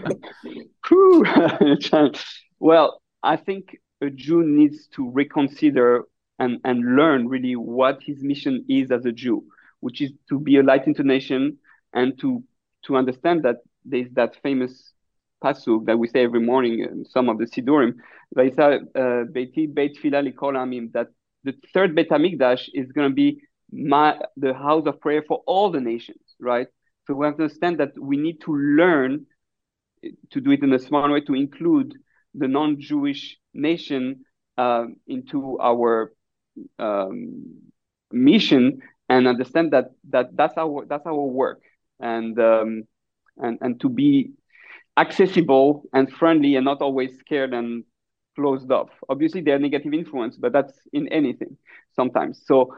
well, 2.58 3.00
I 3.22 3.36
think 3.36 3.76
a 4.00 4.10
Jew 4.10 4.42
needs 4.42 4.88
to 4.88 5.10
reconsider 5.10 6.04
and, 6.38 6.58
and 6.64 6.96
learn 6.96 7.28
really 7.28 7.56
what 7.56 8.02
his 8.02 8.22
mission 8.22 8.64
is 8.68 8.90
as 8.90 9.04
a 9.04 9.12
Jew 9.12 9.44
which 9.82 10.00
is 10.00 10.12
to 10.28 10.38
be 10.38 10.56
a 10.56 10.62
light 10.62 10.86
into 10.86 11.02
nation 11.02 11.58
and 11.92 12.18
to 12.20 12.42
to 12.84 12.96
understand 12.96 13.42
that 13.42 13.56
there's 13.84 14.10
that 14.12 14.36
famous 14.42 14.92
pasuk 15.44 15.84
that 15.86 15.98
we 15.98 16.08
say 16.08 16.22
every 16.22 16.40
morning 16.40 16.80
in 16.80 17.04
some 17.04 17.28
of 17.28 17.38
the 17.38 17.44
Sidurim, 17.44 17.94
uh, 18.38 19.24
that 20.92 21.08
the 21.44 21.54
third 21.74 21.94
Beit 21.94 22.08
Hamikdash 22.08 22.68
is 22.74 22.92
going 22.92 23.10
to 23.10 23.14
be 23.14 23.42
my, 23.72 24.18
the 24.36 24.54
house 24.54 24.86
of 24.86 25.00
prayer 25.00 25.22
for 25.26 25.42
all 25.46 25.70
the 25.70 25.80
nations, 25.80 26.22
right? 26.38 26.68
So 27.06 27.14
we 27.14 27.26
understand 27.26 27.78
that 27.78 27.98
we 27.98 28.16
need 28.16 28.40
to 28.42 28.52
learn 28.54 29.26
to 30.30 30.40
do 30.40 30.50
it 30.50 30.62
in 30.62 30.72
a 30.72 30.78
smart 30.78 31.10
way 31.10 31.20
to 31.22 31.34
include 31.34 31.94
the 32.34 32.48
non-Jewish 32.48 33.38
nation 33.54 34.24
uh, 34.58 34.84
into 35.06 35.58
our 35.60 36.12
um, 36.78 37.60
mission 38.10 38.80
and 39.08 39.26
understand 39.26 39.72
that 39.72 39.86
that 40.10 40.36
that's 40.36 40.56
our 40.56 40.84
that's 40.86 41.06
our 41.06 41.24
work 41.24 41.62
and 42.00 42.38
um, 42.38 42.84
and 43.38 43.58
and 43.60 43.80
to 43.80 43.88
be 43.88 44.32
accessible 44.96 45.84
and 45.92 46.12
friendly 46.12 46.56
and 46.56 46.64
not 46.64 46.82
always 46.82 47.16
scared 47.18 47.54
and 47.54 47.84
closed 48.36 48.70
off. 48.70 48.90
Obviously, 49.08 49.40
there 49.40 49.56
are 49.56 49.58
negative 49.58 49.92
influence, 49.92 50.36
but 50.36 50.52
that's 50.52 50.72
in 50.92 51.08
anything 51.08 51.56
sometimes. 51.94 52.42
So 52.46 52.74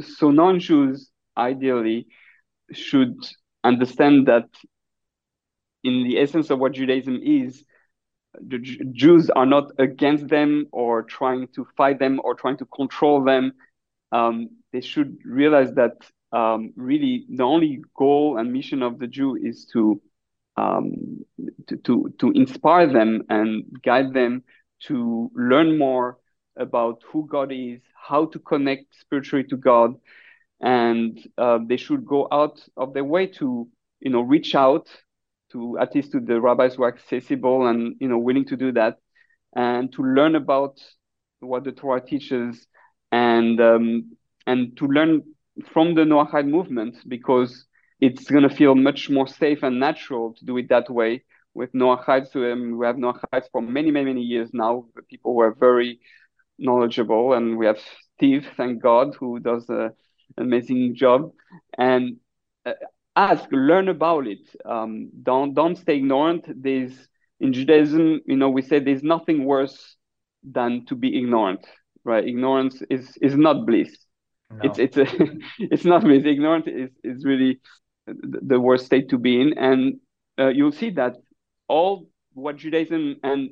so 0.00 0.30
non-Jews 0.30 1.10
ideally 1.36 2.06
should 2.72 3.16
understand 3.66 4.26
that 4.28 4.48
in 5.84 6.04
the 6.04 6.18
essence 6.18 6.50
of 6.50 6.58
what 6.58 6.72
Judaism 6.72 7.20
is, 7.22 7.64
the 8.40 8.58
Jews 8.92 9.30
are 9.30 9.46
not 9.46 9.72
against 9.78 10.28
them 10.28 10.66
or 10.72 11.02
trying 11.02 11.48
to 11.54 11.66
fight 11.76 11.98
them 11.98 12.20
or 12.22 12.34
trying 12.34 12.58
to 12.58 12.66
control 12.66 13.24
them. 13.24 13.52
Um, 14.12 14.50
they 14.72 14.80
should 14.80 15.18
realize 15.24 15.72
that 15.74 15.94
um, 16.32 16.72
really 16.76 17.26
the 17.30 17.44
only 17.44 17.82
goal 17.96 18.36
and 18.38 18.52
mission 18.52 18.82
of 18.82 18.98
the 18.98 19.06
Jew 19.06 19.36
is 19.36 19.66
to, 19.72 20.00
um, 20.56 21.24
to, 21.68 21.76
to, 21.76 22.14
to 22.18 22.30
inspire 22.32 22.92
them 22.92 23.22
and 23.28 23.64
guide 23.82 24.12
them 24.12 24.42
to 24.84 25.30
learn 25.34 25.78
more 25.78 26.18
about 26.56 27.02
who 27.10 27.26
God 27.26 27.52
is, 27.52 27.80
how 27.94 28.26
to 28.26 28.38
connect 28.38 28.98
spiritually 29.00 29.44
to 29.44 29.56
God, 29.56 29.94
and 30.60 31.18
uh, 31.38 31.58
they 31.66 31.76
should 31.76 32.04
go 32.04 32.28
out 32.30 32.60
of 32.76 32.94
their 32.94 33.04
way 33.04 33.26
to 33.26 33.68
you 34.00 34.10
know 34.10 34.20
reach 34.20 34.54
out 34.54 34.88
to 35.52 35.78
at 35.78 35.94
least 35.94 36.12
to 36.12 36.20
the 36.20 36.40
rabbis 36.40 36.74
who 36.74 36.82
are 36.82 36.92
accessible 36.92 37.66
and 37.66 37.96
you 38.00 38.08
know 38.08 38.18
willing 38.18 38.44
to 38.46 38.56
do 38.56 38.72
that, 38.72 38.98
and 39.54 39.92
to 39.92 40.02
learn 40.02 40.34
about 40.34 40.78
what 41.40 41.64
the 41.64 41.72
Torah 41.72 42.00
teaches 42.00 42.66
and 43.12 43.60
um, 43.60 44.16
and 44.46 44.76
to 44.76 44.86
learn 44.86 45.22
from 45.72 45.94
the 45.94 46.02
Noahide 46.02 46.48
movement 46.48 46.96
because 47.08 47.66
it's 48.00 48.30
going 48.30 48.46
to 48.48 48.54
feel 48.54 48.74
much 48.74 49.08
more 49.08 49.26
safe 49.26 49.62
and 49.62 49.80
natural 49.80 50.34
to 50.34 50.44
do 50.44 50.56
it 50.58 50.68
that 50.68 50.90
way 50.90 51.24
with 51.54 51.72
Noahides. 51.72 52.34
Um, 52.36 52.76
we 52.78 52.86
have 52.86 52.96
Noahides 52.96 53.50
for 53.50 53.62
many, 53.62 53.90
many, 53.90 54.06
many 54.06 54.22
years 54.22 54.50
now. 54.52 54.84
People 55.08 55.32
who 55.32 55.40
are 55.40 55.54
very 55.54 56.00
knowledgeable, 56.58 57.32
and 57.32 57.56
we 57.56 57.66
have 57.66 57.80
Steve, 58.16 58.48
thank 58.56 58.82
God, 58.82 59.14
who 59.18 59.40
does 59.40 59.66
an 59.68 59.92
amazing 60.36 60.94
job. 60.94 61.32
And 61.78 62.16
uh, 62.64 62.72
ask, 63.14 63.44
learn 63.50 63.88
about 63.88 64.26
it. 64.26 64.48
Um, 64.64 65.10
don't 65.22 65.54
don't 65.54 65.76
stay 65.76 65.96
ignorant. 65.96 66.46
There's 66.48 66.92
in 67.40 67.52
Judaism, 67.52 68.20
you 68.26 68.36
know, 68.36 68.48
we 68.48 68.62
say 68.62 68.78
there's 68.78 69.02
nothing 69.02 69.44
worse 69.44 69.96
than 70.42 70.86
to 70.86 70.94
be 70.94 71.18
ignorant 71.18 71.66
right? 72.06 72.26
Ignorance 72.26 72.82
is 72.88 73.18
is 73.20 73.36
not 73.36 73.66
bliss. 73.66 73.94
No. 74.50 74.60
It's 74.62 74.78
it's 74.78 74.96
a 74.96 75.06
it's 75.58 75.84
not 75.84 76.02
bliss. 76.02 76.24
ignorant 76.24 76.68
is 76.68 76.90
is 77.04 77.24
really 77.24 77.60
the 78.06 78.60
worst 78.60 78.86
state 78.86 79.10
to 79.10 79.18
be 79.18 79.40
in, 79.40 79.58
and 79.58 79.96
uh, 80.38 80.48
you'll 80.48 80.72
see 80.72 80.90
that 80.90 81.16
all 81.68 82.08
what 82.32 82.56
Judaism 82.56 83.16
and 83.22 83.50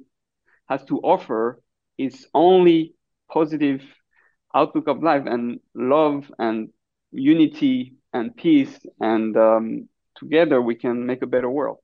has 0.68 0.84
to 0.84 0.98
offer 1.00 1.60
is 1.98 2.26
only 2.32 2.94
positive 3.30 3.82
outlook 4.54 4.86
of 4.86 5.02
life 5.02 5.24
and 5.26 5.58
love 5.74 6.30
and 6.38 6.68
unity 7.14 7.94
and 8.12 8.36
peace 8.36 8.78
and 9.00 9.36
um, 9.36 9.88
together 10.16 10.60
we 10.60 10.74
can 10.74 11.06
make 11.06 11.22
a 11.22 11.26
better 11.26 11.50
world. 11.50 11.78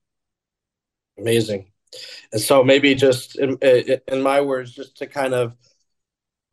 Amazing. 1.18 1.70
And 2.32 2.40
so 2.40 2.62
maybe 2.62 2.94
just 2.94 3.38
in, 3.38 3.56
in 3.56 4.22
my 4.22 4.40
words 4.40 4.72
just 4.72 4.96
to 4.98 5.06
kind 5.06 5.34
of 5.34 5.54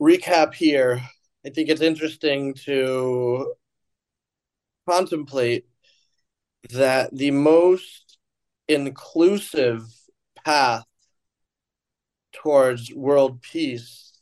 recap 0.01 0.53
here, 0.53 1.01
I 1.45 1.49
think 1.49 1.69
it's 1.69 1.81
interesting 1.81 2.53
to 2.65 3.53
contemplate 4.87 5.65
that 6.71 7.15
the 7.15 7.31
most 7.31 8.17
inclusive 8.67 9.83
path 10.43 10.83
towards 12.33 12.93
world 12.93 13.41
peace 13.41 14.19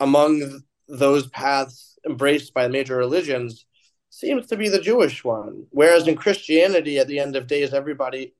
among 0.00 0.62
those 0.88 1.26
paths 1.28 1.98
embraced 2.06 2.54
by 2.54 2.68
major 2.68 2.96
religions 2.96 3.66
seems 4.10 4.46
to 4.46 4.56
be 4.56 4.68
the 4.68 4.80
Jewish 4.80 5.22
one. 5.22 5.66
Whereas 5.70 6.08
in 6.08 6.16
Christianity, 6.16 6.98
at 6.98 7.08
the 7.08 7.18
end 7.18 7.36
of 7.36 7.46
days, 7.46 7.74
everybody 7.74 8.34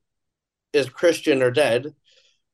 is 0.73 0.89
Christian 0.89 1.41
or 1.41 1.51
dead 1.51 1.93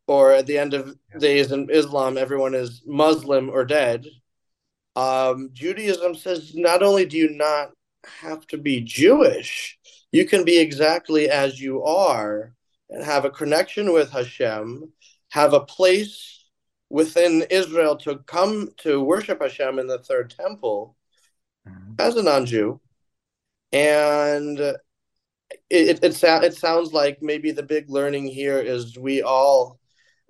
or 0.08 0.32
at 0.32 0.46
the 0.46 0.58
end 0.58 0.74
of 0.74 0.96
days 1.20 1.52
in 1.52 1.70
Islam, 1.70 2.18
everyone 2.18 2.54
is 2.54 2.84
Muslim 2.86 3.50
or 3.50 3.66
dead. 3.66 4.06
Um, 4.96 5.50
Judaism 5.54 6.16
says 6.16 6.54
not 6.56 6.84
only 6.84 7.06
do 7.06 7.18
you 7.18 7.32
not 7.32 7.72
have 8.22 8.46
to 8.48 8.58
be 8.58 8.82
Jewish, 8.82 9.78
you 10.12 10.26
can 10.26 10.46
be 10.46 10.60
exactly 10.60 11.30
as 11.30 11.60
you 11.60 11.84
are 11.84 12.54
and 12.90 13.04
have 13.04 13.26
a 13.26 13.32
connection 13.32 13.92
with 13.92 14.12
Hashem, 14.12 14.92
have 15.30 15.54
a 15.54 15.66
place 15.66 16.45
within 16.90 17.44
Israel 17.50 17.96
to 17.98 18.20
come 18.20 18.70
to 18.78 19.04
worship 19.04 19.42
Hashem 19.42 19.80
in 19.80 19.88
the 19.88 20.00
third 20.00 20.30
temple 20.30 20.96
mm-hmm. 21.68 21.94
as 22.00 22.16
a 22.16 22.24
non-Jew, 22.24 22.80
and 23.72 24.60
it 24.60 24.76
it, 25.70 26.04
it, 26.04 26.24
it 26.24 26.54
sounds 26.56 26.94
like 26.94 27.22
maybe 27.22 27.52
the 27.52 27.64
big 27.64 27.90
learning 27.90 28.28
here 28.28 28.60
is 28.60 28.98
we 28.98 29.22
all 29.22 29.80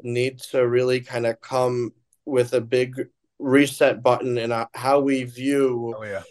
need 0.01 0.39
to 0.39 0.67
really 0.67 1.01
kind 1.01 1.25
of 1.25 1.39
come 1.41 1.93
with 2.25 2.53
a 2.53 2.61
big 2.61 2.95
reset 3.39 4.01
button 4.01 4.37
in 4.37 4.53
how 4.73 4.99
we 4.99 5.23
view. 5.23 5.95
Oh 5.97 6.03
yeah. 6.03 6.23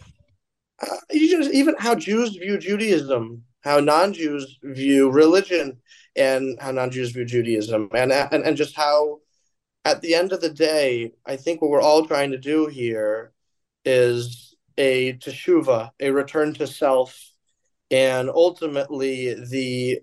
Uh, 0.81 0.97
even 1.09 1.75
how 1.79 1.95
Jews 1.95 2.35
view 2.35 2.57
Judaism, 2.57 3.43
how 3.63 3.79
non-Jews 3.79 4.59
view 4.61 5.09
religion, 5.09 5.77
and 6.15 6.57
how 6.59 6.71
non-Jews 6.71 7.11
view 7.11 7.25
Judaism, 7.25 7.89
and 7.95 8.11
and 8.11 8.43
and 8.43 8.57
just 8.57 8.75
how, 8.75 9.19
at 9.85 10.01
the 10.01 10.15
end 10.15 10.33
of 10.33 10.41
the 10.41 10.49
day, 10.49 11.13
I 11.25 11.35
think 11.37 11.61
what 11.61 11.69
we're 11.69 11.79
all 11.79 12.07
trying 12.07 12.31
to 12.31 12.39
do 12.39 12.65
here 12.65 13.31
is 13.85 14.55
a 14.77 15.13
teshuva, 15.13 15.91
a 15.99 16.09
return 16.09 16.55
to 16.55 16.65
self, 16.65 17.31
and 17.91 18.29
ultimately 18.29 19.35
the 19.35 19.99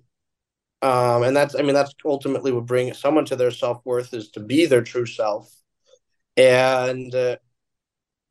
um, 0.83 1.25
and 1.25 1.37
that's 1.37 1.57
I 1.57 1.63
mean 1.63 1.75
that's 1.75 1.95
ultimately 2.05 2.53
what 2.53 2.67
brings 2.67 2.99
someone 2.99 3.25
to 3.27 3.37
their 3.37 3.51
self 3.51 3.85
worth 3.85 4.15
is 4.15 4.31
to 4.31 4.41
be 4.41 4.67
their 4.67 4.83
true 4.83 5.07
self, 5.07 5.53
and 6.37 7.13
uh, 7.13 7.37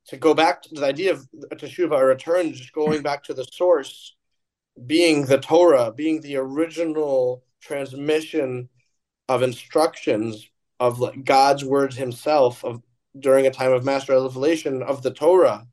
to 0.08 0.18
go 0.18 0.34
back 0.34 0.62
to 0.64 0.70
the 0.74 0.86
idea 0.86 1.12
of 1.12 1.28
teshuva, 1.56 2.00
a 2.00 2.06
return, 2.06 2.54
just 2.54 2.72
going 2.72 3.02
back 3.02 3.24
to 3.26 3.34
the 3.34 3.46
source, 3.52 4.16
being 4.86 5.26
the 5.26 5.38
Torah, 5.38 5.92
being 5.92 6.22
the 6.22 6.38
original 6.38 7.44
transmission 7.62 8.70
of 9.28 9.44
instructions 9.44 10.50
of 10.82 11.24
God's 11.24 11.64
words 11.64 11.96
Himself 11.96 12.66
of 12.66 12.82
during 13.18 13.46
a 13.46 13.52
time 13.52 13.72
of 13.72 13.86
master 13.86 14.14
revelation 14.14 14.82
of 14.82 15.04
the 15.04 15.12
Torah. 15.12 15.68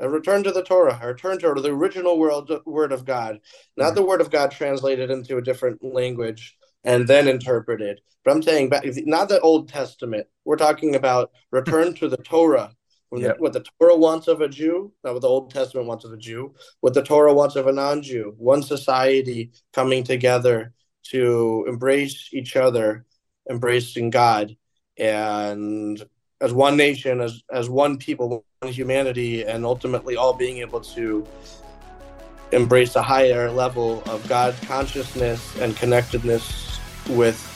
A 0.00 0.08
return 0.08 0.42
to 0.42 0.50
the 0.50 0.64
Torah, 0.64 0.98
a 1.00 1.06
return 1.06 1.38
to 1.38 1.54
the 1.54 1.70
original 1.70 2.18
world, 2.18 2.50
word 2.66 2.90
of 2.90 3.04
God, 3.04 3.38
not 3.76 3.86
mm-hmm. 3.86 3.94
the 3.94 4.02
word 4.02 4.20
of 4.20 4.30
God 4.30 4.50
translated 4.50 5.10
into 5.10 5.36
a 5.36 5.42
different 5.42 5.84
language 5.84 6.56
and 6.82 7.06
then 7.06 7.28
interpreted. 7.28 8.00
But 8.24 8.32
I'm 8.32 8.42
saying, 8.42 8.70
back, 8.70 8.82
not 9.06 9.28
the 9.28 9.38
Old 9.40 9.68
Testament. 9.68 10.26
We're 10.44 10.56
talking 10.56 10.96
about 10.96 11.30
return 11.52 11.94
to 11.94 12.08
the 12.08 12.16
Torah, 12.16 12.74
Yep. 13.14 13.40
what 13.40 13.52
the 13.52 13.64
Torah 13.78 13.94
wants 13.94 14.26
of 14.26 14.40
a 14.40 14.48
Jew, 14.48 14.90
not 15.04 15.12
what 15.12 15.22
the 15.22 15.28
Old 15.28 15.50
Testament 15.50 15.86
wants 15.86 16.06
of 16.06 16.14
a 16.14 16.16
Jew, 16.16 16.54
what 16.80 16.94
the 16.94 17.02
Torah 17.02 17.34
wants 17.34 17.56
of 17.56 17.66
a 17.66 17.72
non 17.72 18.02
Jew, 18.02 18.34
one 18.38 18.62
society 18.62 19.52
coming 19.74 20.02
together 20.02 20.72
to 21.10 21.66
embrace 21.68 22.30
each 22.32 22.56
other, 22.56 23.04
embracing 23.48 24.10
God, 24.10 24.56
and 24.96 26.02
as 26.40 26.52
one 26.52 26.76
nation, 26.76 27.20
as, 27.20 27.42
as 27.50 27.68
one 27.68 27.98
people, 27.98 28.44
one 28.60 28.72
humanity, 28.72 29.44
and 29.44 29.64
ultimately 29.64 30.16
all 30.16 30.34
being 30.34 30.58
able 30.58 30.80
to 30.80 31.26
embrace 32.52 32.96
a 32.96 33.02
higher 33.02 33.50
level 33.50 34.02
of 34.06 34.26
God 34.28 34.54
consciousness 34.62 35.56
and 35.60 35.76
connectedness 35.76 36.78
with 37.08 37.48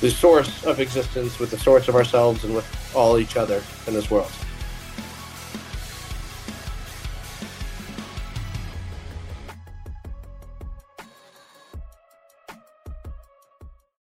the 0.00 0.10
source 0.10 0.64
of 0.64 0.80
existence, 0.80 1.38
with 1.38 1.50
the 1.50 1.58
source 1.58 1.88
of 1.88 1.94
ourselves, 1.94 2.44
and 2.44 2.54
with 2.54 2.66
all 2.94 3.18
each 3.18 3.36
other 3.36 3.62
in 3.86 3.94
this 3.94 4.10
world. 4.10 4.30